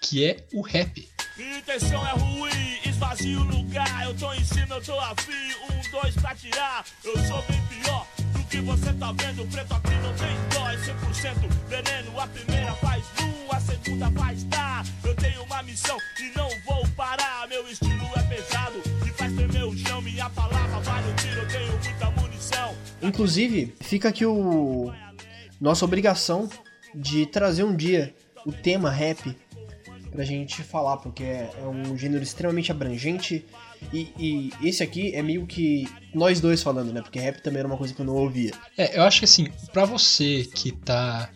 [0.00, 1.08] que é o rap.
[1.36, 4.04] Intenção é ruim, esvazio o lugar.
[4.04, 5.32] Eu tô em cima, eu tô afim.
[5.32, 6.84] Um, dois pra tirar.
[7.02, 9.44] Eu sou bem pior do que você tá vendo.
[9.50, 12.20] Preto aqui não tem dó, é 100% veneno.
[12.20, 13.04] A primeira faz
[13.52, 14.82] a segunda faz tá.
[15.22, 17.48] Tenho uma missão e não vou parar.
[17.48, 20.02] Meu estilo é pesado e faz tremer o chão.
[20.02, 22.74] Minha palavra vale o tiro, eu tenho muita munição.
[23.00, 24.92] Inclusive, fica aqui o
[25.60, 26.50] nossa obrigação
[26.94, 28.14] de trazer um dia
[28.44, 29.36] o tema rap
[30.10, 33.46] pra gente falar, porque é é um gênero extremamente abrangente
[33.92, 37.00] e, e esse aqui é meio que nós dois falando, né?
[37.00, 38.52] Porque rap também era uma coisa que eu não ouvia.
[38.76, 41.30] É, eu acho que assim, pra você que tá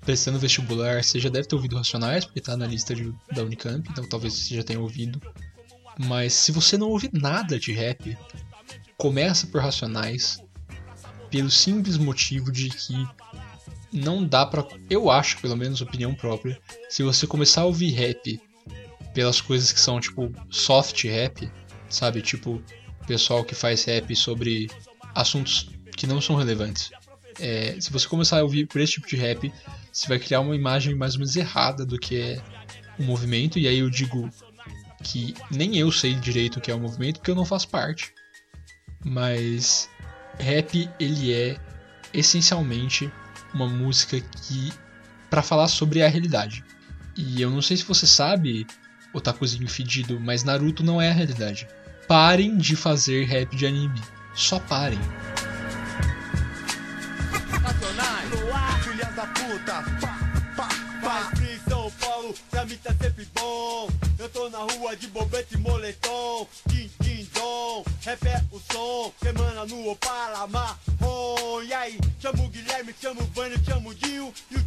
[0.00, 3.86] prestando vestibular, você já deve ter ouvido Racionais, porque tá na lista de- da Unicamp,
[3.90, 5.20] então talvez você já tenha ouvido.
[5.98, 8.16] Mas se você não ouve nada de rap,
[8.96, 10.42] começa por Racionais,
[11.30, 13.06] pelo simples motivo de que
[13.92, 14.66] não dá pra.
[14.88, 18.40] Eu acho, pelo menos, opinião própria, se você começar a ouvir rap
[19.12, 21.50] pelas coisas que são tipo soft rap,
[21.88, 22.22] sabe?
[22.22, 22.62] Tipo,
[23.06, 24.70] pessoal que faz rap sobre
[25.14, 26.90] assuntos que não são relevantes.
[27.38, 29.52] É, se você começar a ouvir por esse tipo de rap,
[29.92, 32.42] você vai criar uma imagem mais ou menos errada do que é
[32.98, 34.30] o movimento, e aí eu digo
[35.02, 38.12] que nem eu sei direito o que é o movimento, porque eu não faço parte.
[39.04, 39.88] Mas
[40.38, 41.58] rap, ele é
[42.12, 43.10] essencialmente
[43.54, 44.72] uma música que
[45.28, 46.64] para falar sobre a realidade.
[47.16, 48.66] E eu não sei se você sabe,
[49.12, 51.66] otakuzinho fedido, mas Naruto não é a realidade.
[52.06, 54.00] Parem de fazer rap de anime.
[54.34, 54.98] Só parem.
[62.50, 63.88] Pra mim tá sempre bom.
[64.18, 69.12] Eu tô na rua de bobete e moletom, tim, tim, dom, rap é o som,
[69.22, 71.62] semana no Opala marrom.
[71.62, 74.58] E aí, chamo o Guilherme, chamo o Vânio, chamo o Dinho e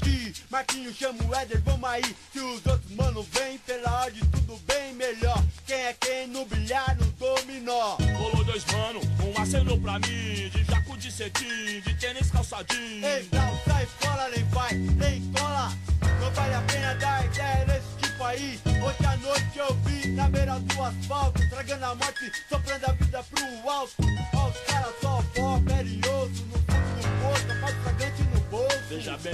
[0.53, 2.15] Marquinho, chamo o Éder, vamos aí.
[2.31, 5.43] Se os outros mano vem, pela ordem tudo bem melhor.
[5.65, 7.97] Quem é quem no bilhar, no dominó.
[8.19, 10.49] Rolou dois mano, um acenou pra mim.
[10.49, 13.03] De jaco de cetim, de tênis calçadinho.
[13.03, 15.73] Ei, não sai fora, nem vai, nem cola.
[16.21, 18.59] Não vale a pena dar ideia nesse tipo aí.
[18.67, 23.23] Hoje à noite eu vi na beira do asfalto, tragando a morte, soprando a vida
[23.23, 23.93] pro alto.
[24.35, 28.83] Ó, os caras só pó, perioso, no fundo do poço, mais fragante no bolso.
[28.87, 29.33] Veja bem,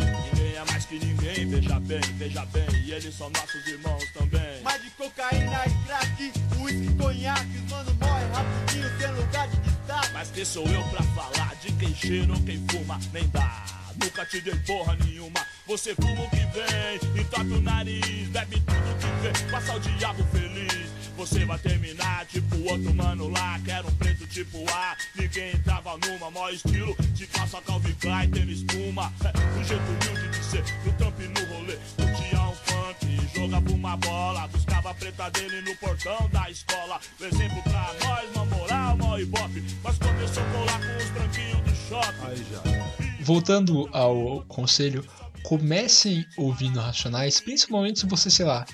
[0.89, 1.47] que ninguém.
[1.47, 4.61] Veja bem, veja bem, e eles são nossos irmãos também.
[4.63, 10.13] Mais de cocaína e crack, uísque, conhaque, os mano morre rapidinho, sem lugar de destaque.
[10.13, 12.99] Mas quem sou eu pra falar de quem cheira ou quem fuma?
[13.13, 13.65] Nem dá.
[14.01, 15.45] Nunca te dei porra nenhuma.
[15.67, 20.23] Você fuma o que vem, entope o nariz, bebe tudo que vê, passa o diabo
[20.31, 20.89] feliz.
[21.17, 24.95] Você vai terminar tipo outro mano lá, que era um preto tipo A.
[25.15, 29.13] Ninguém entrava numa, maior estilo, de calça Calvin Klein, tênis espuma.
[29.25, 31.77] É, um jeito humilde ser, no trampo e no rolê.
[31.95, 36.99] Curtia um funk, jogava uma bola, buscava a preta dele no portão da escola.
[37.21, 39.63] Um exemplo pra nós, uma moral, mó ibope.
[39.83, 43.23] Mas começou a colar com os branquinhos do shopping.
[43.23, 45.05] Voltando ao conselho,
[45.43, 48.65] comecem ouvindo Racionais, principalmente se você, sei lá,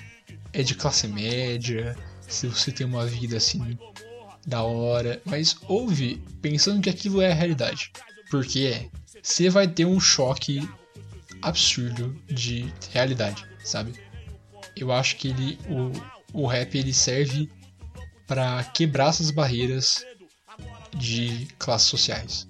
[0.52, 1.96] é de classe média,
[2.26, 3.78] se você tem uma vida assim
[4.46, 7.92] da hora, mas ouve pensando que aquilo é a realidade.
[8.30, 8.88] Porque é,
[9.22, 10.66] você vai ter um choque
[11.42, 13.92] absurdo de realidade, sabe?
[14.76, 17.48] Eu acho que ele o, o rap ele serve
[18.26, 20.04] para quebrar essas barreiras
[20.96, 22.48] de classes sociais.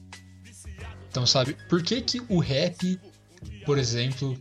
[1.11, 3.01] Então, sabe, por que, que o rap,
[3.65, 4.39] por exemplo,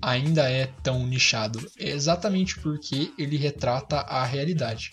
[0.00, 1.58] ainda é tão nichado?
[1.78, 4.92] É exatamente porque ele retrata a realidade.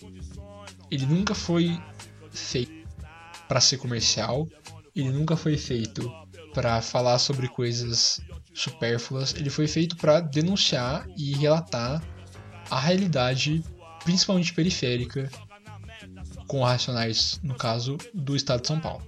[0.90, 1.78] Ele nunca foi
[2.30, 2.72] feito
[3.46, 4.48] para ser comercial,
[4.94, 6.10] ele nunca foi feito
[6.54, 8.20] para falar sobre coisas
[8.54, 12.02] supérfluas, ele foi feito para denunciar e relatar
[12.70, 13.62] a realidade,
[14.04, 15.28] principalmente periférica,
[16.46, 19.06] com racionais, no caso, do estado de São Paulo,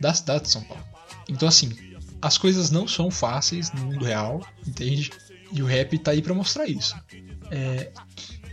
[0.00, 0.84] da cidade de São Paulo.
[1.28, 1.70] Então, assim,
[2.20, 5.10] as coisas não são fáceis no mundo real, entende?
[5.52, 6.96] E o rap tá aí pra mostrar isso.
[7.50, 7.92] É,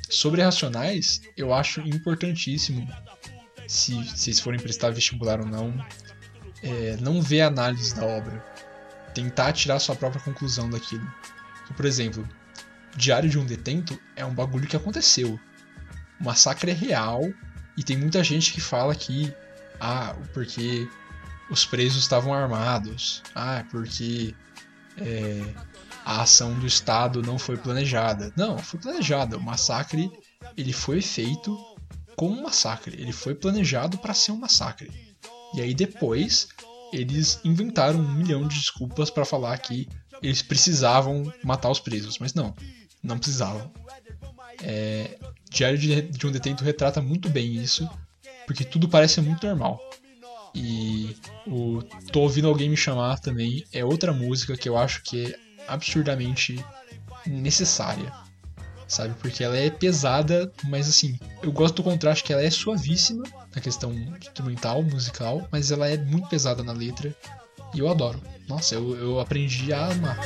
[0.10, 2.88] sobre racionais, eu acho importantíssimo,
[3.68, 5.74] se vocês forem prestar vestibular ou não,
[6.62, 8.55] é, não ver a análise da obra.
[9.16, 11.12] Tentar tirar sua própria conclusão daquilo.
[11.76, 12.28] Por exemplo,
[12.96, 15.40] Diário de um Detento é um bagulho que aconteceu.
[16.20, 17.22] O massacre é real
[17.78, 19.34] e tem muita gente que fala que,
[19.80, 20.88] ah, porque
[21.50, 24.36] os presos estavam armados, ah, porque
[24.98, 25.44] é,
[26.06, 28.32] a ação do Estado não foi planejada.
[28.36, 29.38] Não, foi planejada.
[29.38, 30.12] O massacre
[30.56, 31.58] ele foi feito
[32.16, 32.96] como um massacre.
[33.00, 34.92] Ele foi planejado para ser um massacre.
[35.54, 36.48] E aí depois
[36.94, 39.88] eles inventaram um milhão de desculpas para falar que
[40.22, 42.54] eles precisavam matar os presos, mas não,
[43.04, 43.72] não precisavam.
[44.64, 45.18] É,
[45.50, 47.90] Diário de, de um Detento retrata muito bem isso,
[48.46, 49.80] porque tudo parece muito normal.
[50.54, 51.16] E
[51.46, 51.82] o
[52.12, 56.64] Tô Ouvindo Alguém Me Chamar também é outra música que eu acho que é absurdamente
[57.26, 58.12] necessária,
[58.88, 59.14] sabe?
[59.20, 63.24] Porque ela é pesada, mas assim, eu gosto do contraste que ela é suavíssima
[63.54, 67.16] na questão instrumental, musical, mas ela é muito pesada na letra
[67.74, 68.22] e eu adoro.
[68.48, 70.20] Nossa, eu, eu aprendi a amar.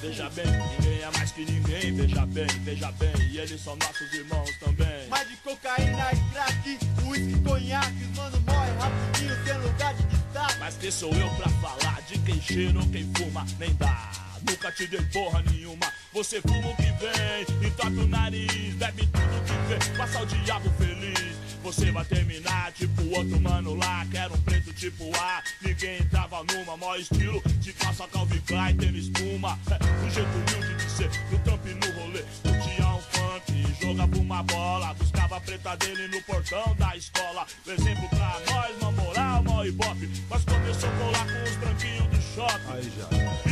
[0.00, 1.94] Veja bem, ninguém é mais que ninguém.
[1.94, 5.08] Veja bem, veja bem, e eles são nossos irmãos também.
[5.08, 10.58] Mais de cocaína, crack, uísque, conhaque, mano, morre rapidinho, sem lugar de destaque.
[10.60, 13.44] Mas quem sou eu pra falar de quem cheira ou quem fuma?
[13.58, 14.21] Nem dá.
[14.48, 15.92] Nunca te dei porra nenhuma.
[16.12, 20.70] Você fuma o que vem, entope o nariz, bebe tudo que vem, passa o diabo
[20.78, 21.32] feliz.
[21.62, 25.42] Você vai terminar tipo outro mano lá, que era um preto tipo A.
[25.62, 29.58] Ninguém entrava numa, maior estilo, de calça Calvin Klein, tênis espuma.
[29.70, 32.24] É, um jeito humilde de ser, no trampo e no rolê.
[32.42, 37.46] Curtia um funk, jogava uma bola, buscava a preta dele no portão da escola.
[37.66, 40.10] Exemplo pra nós, uma moral, mó ibope.
[40.28, 42.72] Mas começou a colar com os branquinhos do shopping.
[42.72, 43.51] Aí já.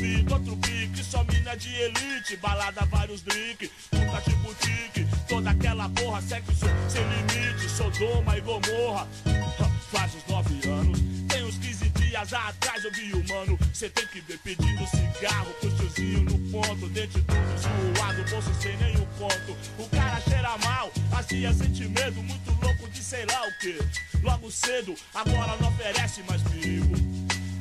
[0.00, 5.50] E vida, outro pique, só mina de elite, balada, vários drink, puta de boutique, toda
[5.50, 6.52] aquela porra, sexo
[6.88, 9.06] sem limite, Sodoma e Gomorra.
[9.92, 10.98] Faz uns nove anos,
[11.28, 15.52] tem uns 15 dias atrás eu vi o mano, cê tem que ver pedindo cigarro
[15.60, 19.56] pro tiozinho no ponto, dente tudo zoado, bolso sem nenhum ponto.
[19.78, 23.78] O cara cheira mal, fazia sentir medo, muito louco de sei lá o que.
[24.22, 27.19] Logo cedo, agora não oferece mais perigo.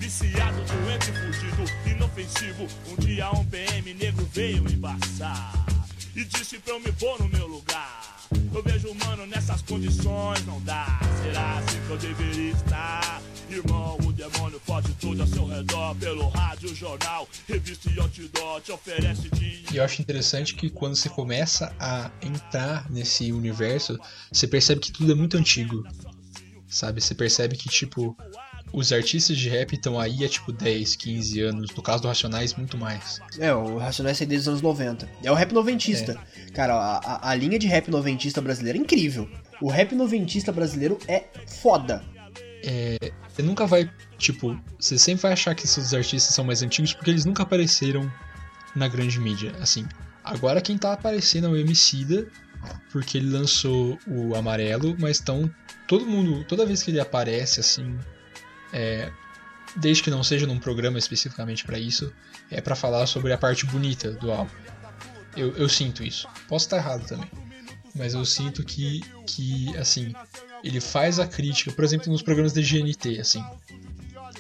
[0.10, 2.68] Viciado, doente, fugido, inofensivo.
[2.88, 5.54] Um dia um PM negro veio embaçar
[6.16, 8.18] e disse pra eu me pôr no meu lugar.
[8.52, 11.00] Eu vejo, mano, nessas condições não dá.
[11.22, 13.22] Será assim que eu deveria estar?
[13.52, 15.96] Irmão, o demônio pode tudo ao seu redor.
[15.98, 19.68] Pelo rádio, jornal, revista e outdoor te oferece dinheiro.
[19.72, 24.00] E eu acho interessante que quando você começa a entrar nesse universo,
[24.32, 25.84] você percebe que tudo é muito antigo.
[26.68, 27.00] Sabe?
[27.00, 28.18] Você percebe que, tipo,
[28.72, 31.72] os artistas de rap estão aí há, tipo, 10, 15 anos.
[31.76, 33.20] No caso do Racionais, muito mais.
[33.40, 35.10] É, o Racionais é desde os anos 90.
[35.24, 36.18] É o rap noventista.
[36.54, 39.30] Cara, a, a- linha de rap noventista brasileira é incrível.
[39.62, 42.04] O rap noventista brasileiro é foda.
[43.30, 47.10] Você nunca vai, tipo, você sempre vai achar que esses artistas são mais antigos porque
[47.10, 48.12] eles nunca apareceram
[48.76, 49.86] na grande mídia, assim.
[50.24, 52.28] Agora quem tá aparecendo é o Emicida,
[52.92, 55.50] porque ele lançou o Amarelo, mas então
[55.88, 57.98] todo mundo, toda vez que ele aparece, assim,
[58.74, 59.12] é,
[59.76, 62.12] desde que não seja num programa especificamente pra isso,
[62.50, 64.52] é pra falar sobre a parte bonita do álbum.
[65.36, 66.28] Eu, eu sinto isso.
[66.48, 67.30] Posso estar errado também.
[67.96, 70.14] Mas eu sinto que, que, assim,
[70.64, 73.44] ele faz a crítica, por exemplo, nos programas de GNT, assim.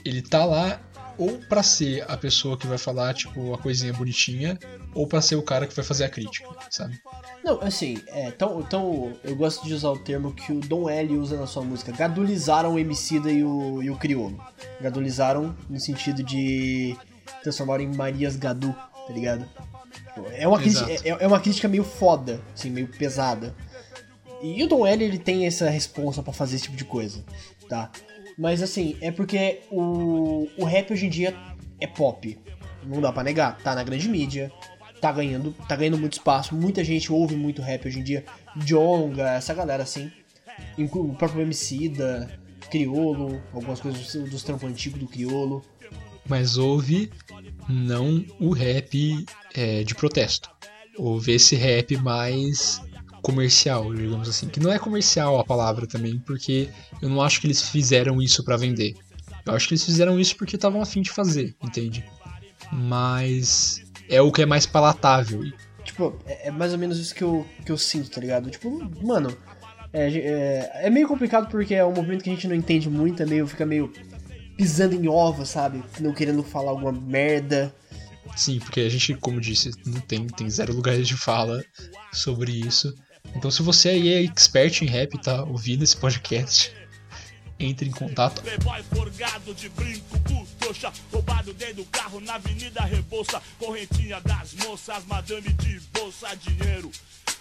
[0.06, 0.80] Ele tá lá
[1.20, 4.58] ou pra ser a pessoa que vai falar, tipo, a coisinha bonitinha,
[4.96, 6.98] ou pra ser o cara que vai fazer a crítica, sabe?
[7.44, 11.18] Não, assim, é, então, então eu gosto de usar o termo que o Dom L
[11.18, 11.92] usa na sua música.
[11.92, 14.42] Gadulizaram o Emicida e o, e o Criolo.
[14.80, 16.96] Gadulizaram no sentido de
[17.44, 19.46] transformar em Marias Gadu, tá ligado?
[20.34, 23.54] É uma, crítica, é, é uma crítica meio foda, assim, meio pesada.
[24.42, 27.26] E o Dom L, ele tem essa responsa pra fazer esse tipo de coisa,
[27.68, 27.92] tá?
[28.40, 31.36] Mas assim, é porque o, o rap hoje em dia
[31.78, 32.40] é pop.
[32.86, 34.50] Não dá pra negar, tá na grande mídia,
[35.02, 38.24] tá ganhando, tá ganhando muito espaço, muita gente ouve muito rap hoje em dia.
[38.56, 40.10] Jonga, essa galera assim.
[40.78, 42.32] O próprio Emicida,
[42.72, 45.62] Criolo, algumas coisas dos, trampos antigos do Criolo.
[46.26, 47.12] Mas houve
[47.68, 50.50] não o rap é, de protesto.
[50.98, 52.82] Houve esse rap mais
[53.22, 54.48] comercial, digamos assim.
[54.48, 56.70] Que não é comercial a palavra também, porque
[57.02, 58.96] eu não acho que eles fizeram isso pra vender.
[59.46, 62.04] Eu acho que eles fizeram isso porque estavam afim de fazer, entende?
[62.72, 65.44] Mas é o que é mais palatável.
[65.84, 68.50] Tipo, é, é mais ou menos isso que eu, que eu sinto, tá ligado?
[68.50, 68.70] Tipo,
[69.02, 69.36] mano,
[69.92, 73.24] é, é, é meio complicado porque é um movimento que a gente não entende muito,
[73.24, 73.92] é meio, fica meio
[74.56, 75.84] pisando em ovos, sabe?
[76.00, 77.74] Não querendo falar alguma merda.
[78.36, 81.64] Sim, porque a gente, como disse, não tem, tem zero lugares de fala
[82.12, 82.94] sobre isso.
[83.36, 86.74] Então se você aí é expert em rap e tá ouvindo esse podcast,
[87.60, 88.42] entre em contato.
[91.12, 96.92] Roubado dentro do carro na avenida Rebouça Correntinha das moças, madame de bolsa Dinheiro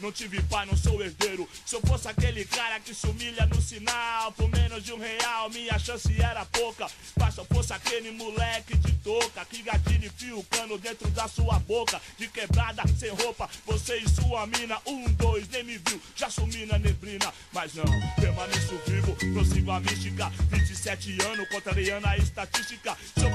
[0.01, 1.49] não tive pai, não sou herdeiro.
[1.67, 5.51] Se eu fosse aquele cara que se humilha no sinal, por menos de um real,
[5.51, 6.87] minha chance era pouca.
[7.19, 11.27] Mas se eu fosse aquele moleque de touca, que gatilho e fio cano dentro da
[11.29, 16.01] sua boca, de quebrada, sem roupa, você e sua mina, um, dois, nem me viu,
[16.15, 17.33] já sumi na neblina.
[17.53, 17.85] Mas não,
[18.17, 22.97] permaneço vivo, prossigo a mística, 27 anos, contrariando a estatística.
[23.19, 23.31] Seu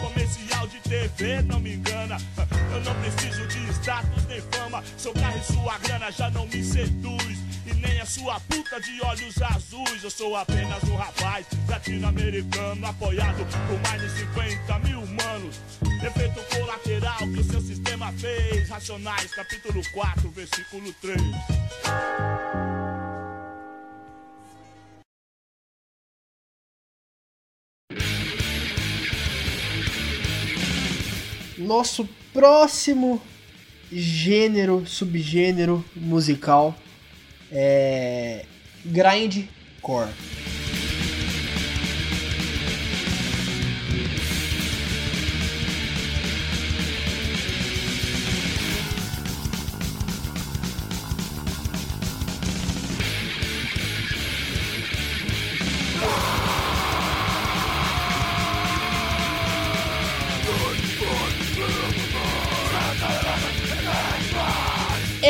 [0.64, 2.18] comercial de TV não me engana.
[2.74, 4.84] Eu não preciso de status nem fama.
[4.98, 7.40] Seu carro e sua grana já não me seduz.
[7.66, 10.04] E nem a sua puta de olhos azuis.
[10.04, 15.62] Eu sou apenas um rapaz latino-americano apoiado por mais de 50 mil humanos.
[16.04, 18.70] Efeito colateral que o seu sistema fez.
[18.70, 22.93] Racionais, capítulo 4, versículo 3.
[31.64, 33.22] Nosso próximo
[33.90, 36.76] gênero, subgênero musical
[37.50, 38.46] é
[38.86, 40.10] grindcore.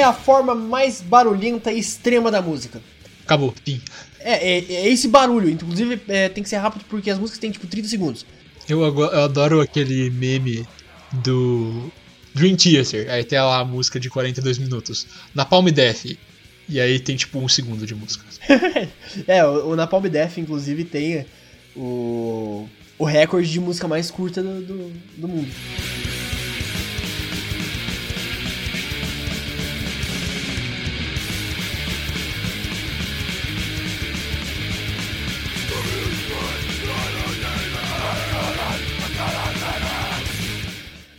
[0.04, 2.82] É a forma mais barulhenta e extrema da música.
[3.24, 3.82] Acabou, fim.
[4.20, 5.50] É, é, é esse barulho.
[5.50, 8.26] Inclusive, é, tem que ser rápido porque as músicas têm tipo 30 segundos.
[8.68, 10.68] Eu, eu adoro aquele meme
[11.14, 11.90] do
[12.36, 13.10] Dream Theater.
[13.10, 15.08] Aí tem lá a música de 42 minutos.
[15.34, 16.18] Na Palm Death.
[16.68, 18.26] E aí tem tipo um segundo de música.
[19.26, 21.26] É, o, o Napalm Death, inclusive, tem
[21.78, 22.68] o,
[23.00, 25.50] o recorde de música mais curta do, do, do mundo.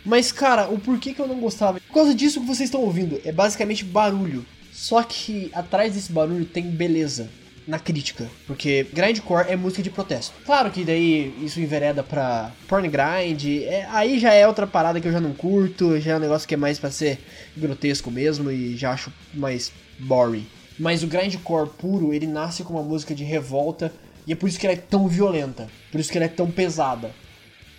[0.05, 1.81] Mas, cara, o porquê que eu não gostava?
[1.81, 4.45] Por causa disso que vocês estão ouvindo, é basicamente barulho.
[4.73, 7.31] Só que atrás desse barulho tem beleza
[7.67, 10.35] na crítica, porque grindcore é música de protesto.
[10.45, 15.09] Claro que daí isso envereda pra porn grind, é, aí já é outra parada que
[15.09, 17.19] eu já não curto, já é um negócio que é mais pra ser
[17.57, 20.47] grotesco mesmo e já acho mais boring.
[20.79, 23.93] Mas o grindcore puro, ele nasce com uma música de revolta
[24.27, 26.51] e é por isso que ela é tão violenta, por isso que ela é tão
[26.51, 27.13] pesada.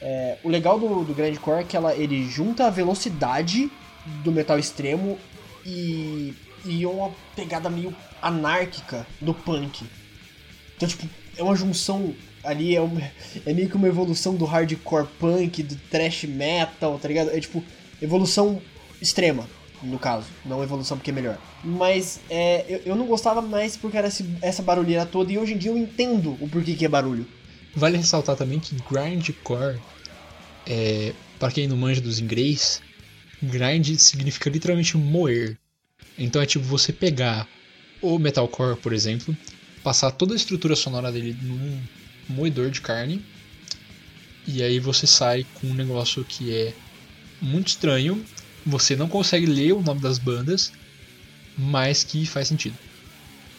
[0.01, 3.71] É, o legal do, do grindcore é que ela, ele junta a velocidade
[4.23, 5.17] do metal extremo
[5.65, 6.33] e,
[6.65, 9.83] e uma pegada meio anárquica do punk.
[10.75, 11.07] Então, tipo,
[11.37, 12.13] é uma junção
[12.43, 13.01] ali, é, uma-
[13.45, 17.29] é meio que uma evolução do hardcore punk, do thrash metal, tá ligado?
[17.31, 17.63] É tipo,
[18.01, 18.61] evolução
[19.01, 19.47] extrema,
[19.81, 20.27] no caso.
[20.45, 21.37] Não evolução porque é melhor.
[21.63, 25.53] Mas é, eu, eu não gostava mais porque era esse- essa barulheira toda e hoje
[25.53, 27.25] em dia eu entendo o porquê que é barulho.
[27.75, 29.81] Vale ressaltar também que grindcore,
[30.65, 32.81] é, para quem não manja dos inglês,
[33.43, 35.57] grind significa literalmente moer.
[36.17, 37.47] Então é tipo você pegar
[38.01, 39.35] o metalcore, por exemplo,
[39.83, 41.81] passar toda a estrutura sonora dele num
[42.29, 43.21] moedor de carne,
[44.47, 46.73] e aí você sai com um negócio que é
[47.41, 48.23] muito estranho,
[48.65, 50.71] você não consegue ler o nome das bandas,
[51.57, 52.77] mas que faz sentido.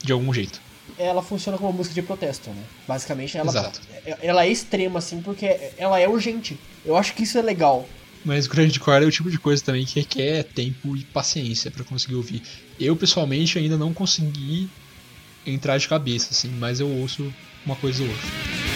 [0.04, 0.65] De algum jeito.
[0.98, 2.62] Ela funciona como uma música de protesto, né?
[2.86, 3.80] Basicamente, ela, Exato.
[4.22, 6.58] ela é extrema, assim, porque ela é urgente.
[6.84, 7.88] Eu acho que isso é legal.
[8.24, 11.84] Mas o grindcore é o tipo de coisa também que requer tempo e paciência pra
[11.84, 12.42] conseguir ouvir.
[12.78, 14.68] Eu, pessoalmente, ainda não consegui
[15.46, 17.32] entrar de cabeça, assim, mas eu ouço
[17.64, 18.75] uma coisa ou outra.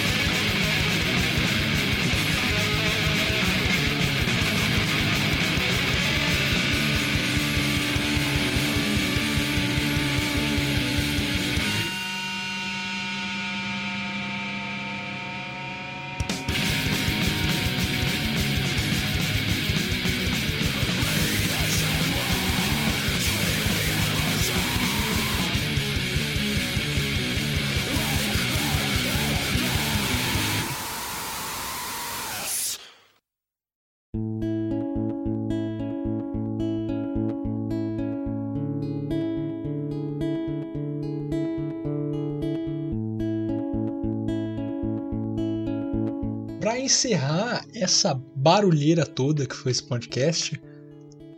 [46.91, 50.61] Encerrar essa barulheira toda que foi esse podcast,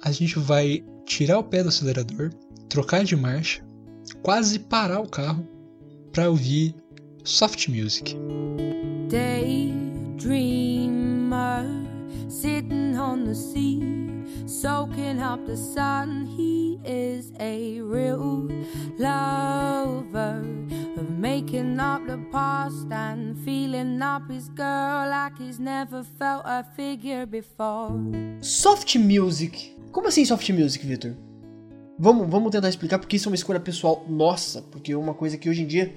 [0.02, 2.30] a gente vai tirar o pé do acelerador,
[2.70, 3.62] trocar de marcha,
[4.22, 5.46] quase parar o carro
[6.10, 6.74] pra ouvir
[7.22, 8.16] soft music.
[9.10, 10.32] daydreamer
[12.32, 13.82] sitting on the sea
[14.46, 18.48] soaking up the sun he is a real
[18.98, 20.42] lover
[20.96, 26.64] of making up the past and feeling up his girl like he's never felt a
[26.74, 27.92] figure before
[28.40, 29.76] Soft music.
[29.92, 31.14] Como assim soft music, Victor?
[31.98, 35.36] Vamos, vamos tentar explicar porque isso é uma escolha pessoal nossa, porque é uma coisa
[35.36, 35.94] que hoje em dia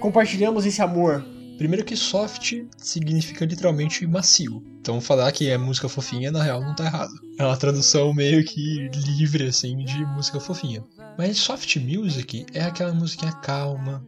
[0.00, 1.22] compartilhamos esse amor
[1.60, 4.64] Primeiro que soft significa literalmente macio.
[4.80, 7.12] Então falar que é música fofinha, na real, não tá errado.
[7.38, 8.88] É uma tradução meio que
[9.18, 10.82] livre, assim, de música fofinha.
[11.18, 14.02] Mas soft music é aquela musiquinha calma.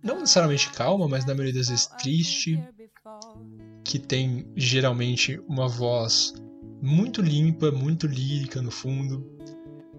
[0.00, 2.62] Não necessariamente calma, mas na maioria das vezes triste.
[3.82, 6.34] Que tem geralmente uma voz
[6.80, 9.28] muito limpa, muito lírica no fundo.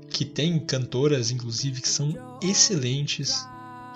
[0.10, 3.46] Que tem cantoras, inclusive, que são excelentes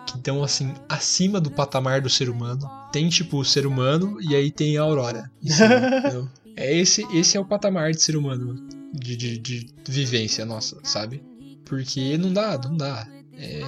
[0.07, 2.69] que estão assim acima do patamar do ser humano.
[2.91, 5.29] Tem tipo o ser humano e aí tem a Aurora.
[6.55, 8.55] é esse, esse é o patamar de ser humano
[8.93, 11.21] de, de, de vivência nossa, sabe?
[11.65, 13.07] Porque não dá, não dá.
[13.34, 13.61] É,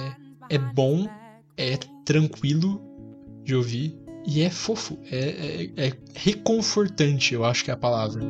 [0.48, 1.06] é bom,
[1.56, 2.80] é tranquilo
[3.44, 3.96] de ouvir
[4.26, 8.22] e é fofo, é, é, é reconfortante, eu acho que é a palavra.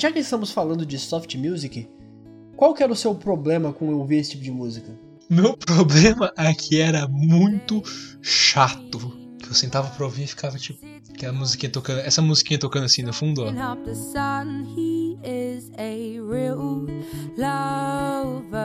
[0.00, 1.86] Já que estamos falando de soft music,
[2.56, 4.98] qual que era o seu problema com ouvir esse tipo de música?
[5.28, 7.82] Meu problema é que era muito
[8.22, 8.98] chato.
[9.38, 10.80] Que eu sentava pra ouvir e ficava tipo.
[11.16, 12.00] Que a musiquinha tocando.
[12.00, 13.52] Essa musiquinha tocando assim no fundo, ó.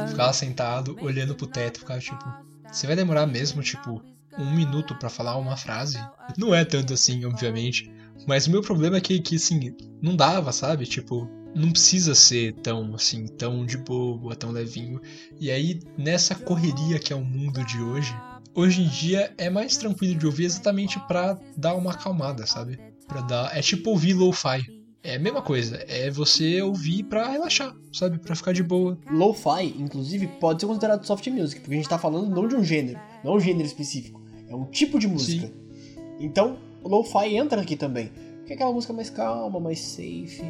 [0.07, 2.23] Ficava sentado, olhando pro teto, ficava tipo.
[2.71, 4.01] Você vai demorar mesmo, tipo,
[4.37, 5.99] um minuto pra falar uma frase?
[6.37, 7.91] Não é tanto assim, obviamente.
[8.27, 10.85] Mas o meu problema é que, que assim, não dava, sabe?
[10.85, 14.99] Tipo, não precisa ser tão, assim, tão de boa, tão levinho.
[15.39, 18.13] E aí, nessa correria que é o mundo de hoje,
[18.53, 22.77] hoje em dia é mais tranquilo de ouvir exatamente pra dar uma acalmada, sabe?
[23.07, 23.55] Pra dar.
[23.57, 24.75] É tipo ouvir lo-fi.
[25.01, 28.17] É a mesma coisa, é você ouvir pra relaxar, sabe?
[28.17, 28.97] Pra ficar de boa.
[29.07, 32.63] Lo-fi, inclusive, pode ser considerado soft music, porque a gente tá falando não de um
[32.63, 34.19] gênero, não um gênero específico,
[34.49, 35.53] é um tipo de música.
[36.19, 38.11] Então, lo-fi entra aqui também,
[38.45, 40.41] que é aquela música mais calma, mais safe.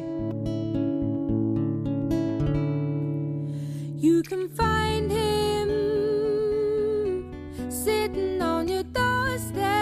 [3.98, 5.68] You can find him
[7.70, 9.75] sitting on your doorstep,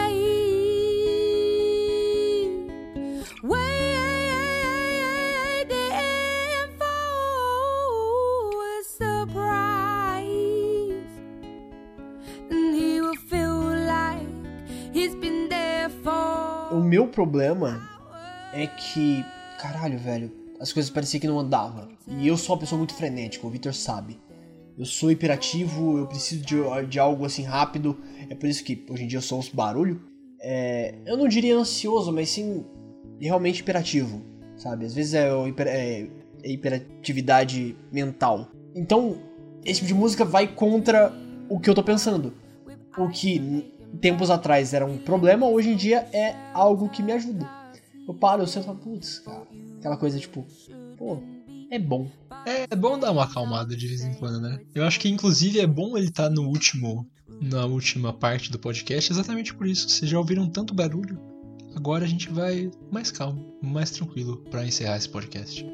[16.95, 17.83] meu problema
[18.53, 19.25] é que,
[19.59, 20.31] caralho, velho,
[20.61, 21.89] as coisas pareciam que não andavam.
[22.07, 24.17] E eu sou uma pessoa muito frenética, o Victor sabe.
[24.79, 26.55] Eu sou hiperativo, eu preciso de,
[26.89, 27.99] de algo assim rápido.
[28.31, 30.03] É por isso que hoje em dia eu sou uns barulho.
[30.41, 32.65] É, eu não diria ansioso, mas sim
[33.21, 34.23] realmente hiperativo,
[34.57, 34.85] sabe?
[34.85, 36.07] Às vezes é, hiper- é-
[36.45, 38.51] é hiperatividade mental.
[38.73, 39.17] Então,
[39.65, 41.13] esse tipo de música vai contra
[41.49, 42.35] o que eu tô pensando.
[42.97, 47.49] O que tempos atrás era um problema, hoje em dia é algo que me ajuda.
[48.07, 49.47] Eu paro, eu sento e falo, putz, cara.
[49.79, 50.47] Aquela coisa tipo,
[50.97, 51.19] pô,
[51.71, 52.09] é bom.
[52.47, 54.61] É bom dar uma acalmada de vez em quando, né?
[54.75, 57.07] Eu acho que inclusive é bom ele estar no último,
[57.41, 59.89] na última parte do podcast, exatamente por isso.
[59.89, 61.19] Vocês já ouviram tanto barulho.
[61.75, 65.67] Agora a gente vai mais calmo, mais tranquilo pra encerrar esse podcast.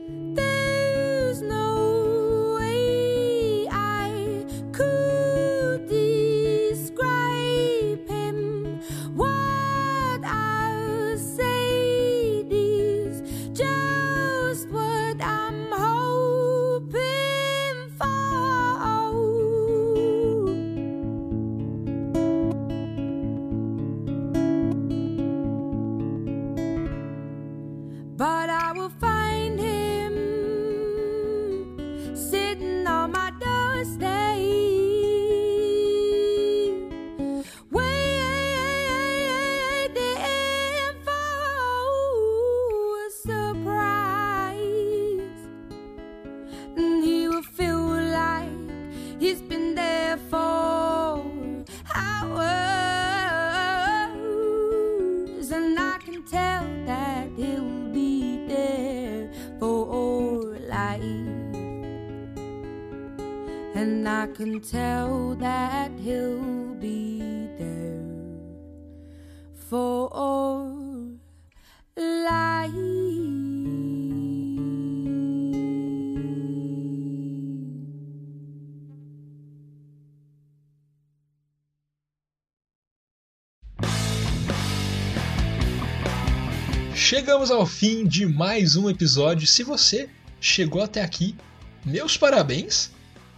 [87.31, 89.47] Chegamos ao fim de mais um episódio.
[89.47, 91.37] Se você chegou até aqui,
[91.85, 92.91] meus parabéns,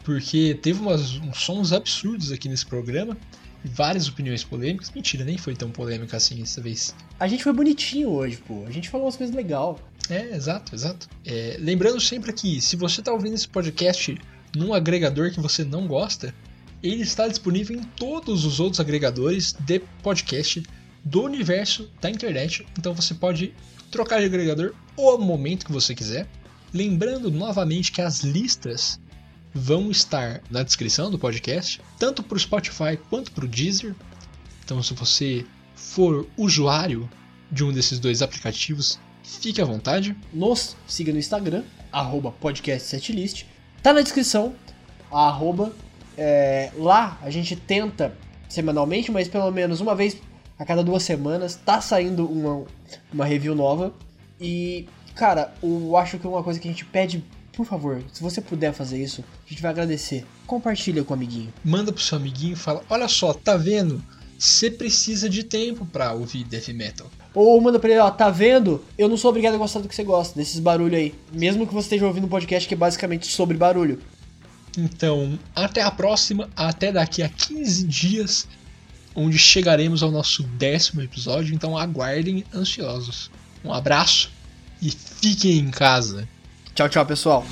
[0.02, 3.19] porque teve umas, uns sons absurdos aqui nesse programa.
[3.62, 4.90] Várias opiniões polêmicas.
[4.90, 6.94] Mentira, nem foi tão polêmica assim dessa vez.
[7.20, 8.64] A gente foi bonitinho hoje, pô.
[8.66, 9.77] A gente falou umas coisas legais.
[10.09, 11.06] É, exato, exato.
[11.27, 14.19] É, lembrando sempre que se você está ouvindo esse podcast
[14.56, 16.35] num agregador que você não gosta,
[16.82, 20.62] ele está disponível em todos os outros agregadores de podcast
[21.04, 22.66] do universo da internet.
[22.78, 23.54] Então você pode
[23.90, 26.26] trocar de agregador o momento que você quiser.
[26.72, 28.98] Lembrando novamente que as listas
[29.54, 33.94] vão estar na descrição do podcast, tanto para o Spotify quanto para o Deezer.
[34.64, 37.08] Então, se você for usuário
[37.50, 40.16] de um desses dois aplicativos, fique à vontade.
[40.32, 41.64] Nos siga no Instagram,
[42.40, 43.44] podcastsetlist.
[43.82, 44.54] Tá na descrição,
[45.10, 45.72] arroba.
[46.16, 48.16] É, lá a gente tenta
[48.48, 50.16] semanalmente, mas pelo menos uma vez
[50.62, 52.64] a cada duas semanas tá saindo uma,
[53.12, 53.93] uma review nova.
[54.40, 58.40] E, cara, eu acho que uma coisa que a gente pede, por favor, se você
[58.40, 60.24] puder fazer isso, a gente vai agradecer.
[60.47, 61.52] Compartilha com o amiguinho.
[61.64, 64.01] Manda pro seu amiguinho e fala: Olha só, tá vendo?
[64.39, 67.10] Você precisa de tempo pra ouvir death metal.
[67.34, 68.84] Ou manda pra ele, ó, tá vendo?
[68.97, 71.12] Eu não sou obrigado a gostar do que você gosta, desses barulhos aí.
[71.32, 73.98] Mesmo que você esteja ouvindo um podcast que é basicamente sobre barulho.
[74.78, 78.48] Então, até a próxima, até daqui a 15 dias,
[79.14, 81.55] onde chegaremos ao nosso décimo episódio.
[81.55, 83.30] Então, aguardem ansiosos.
[83.64, 84.30] Um abraço
[84.80, 86.28] e fiquem em casa.
[86.74, 87.47] Tchau, tchau, pessoal.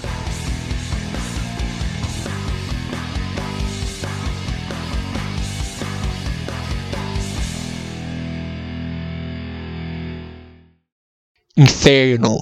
[11.57, 12.39] Inferno.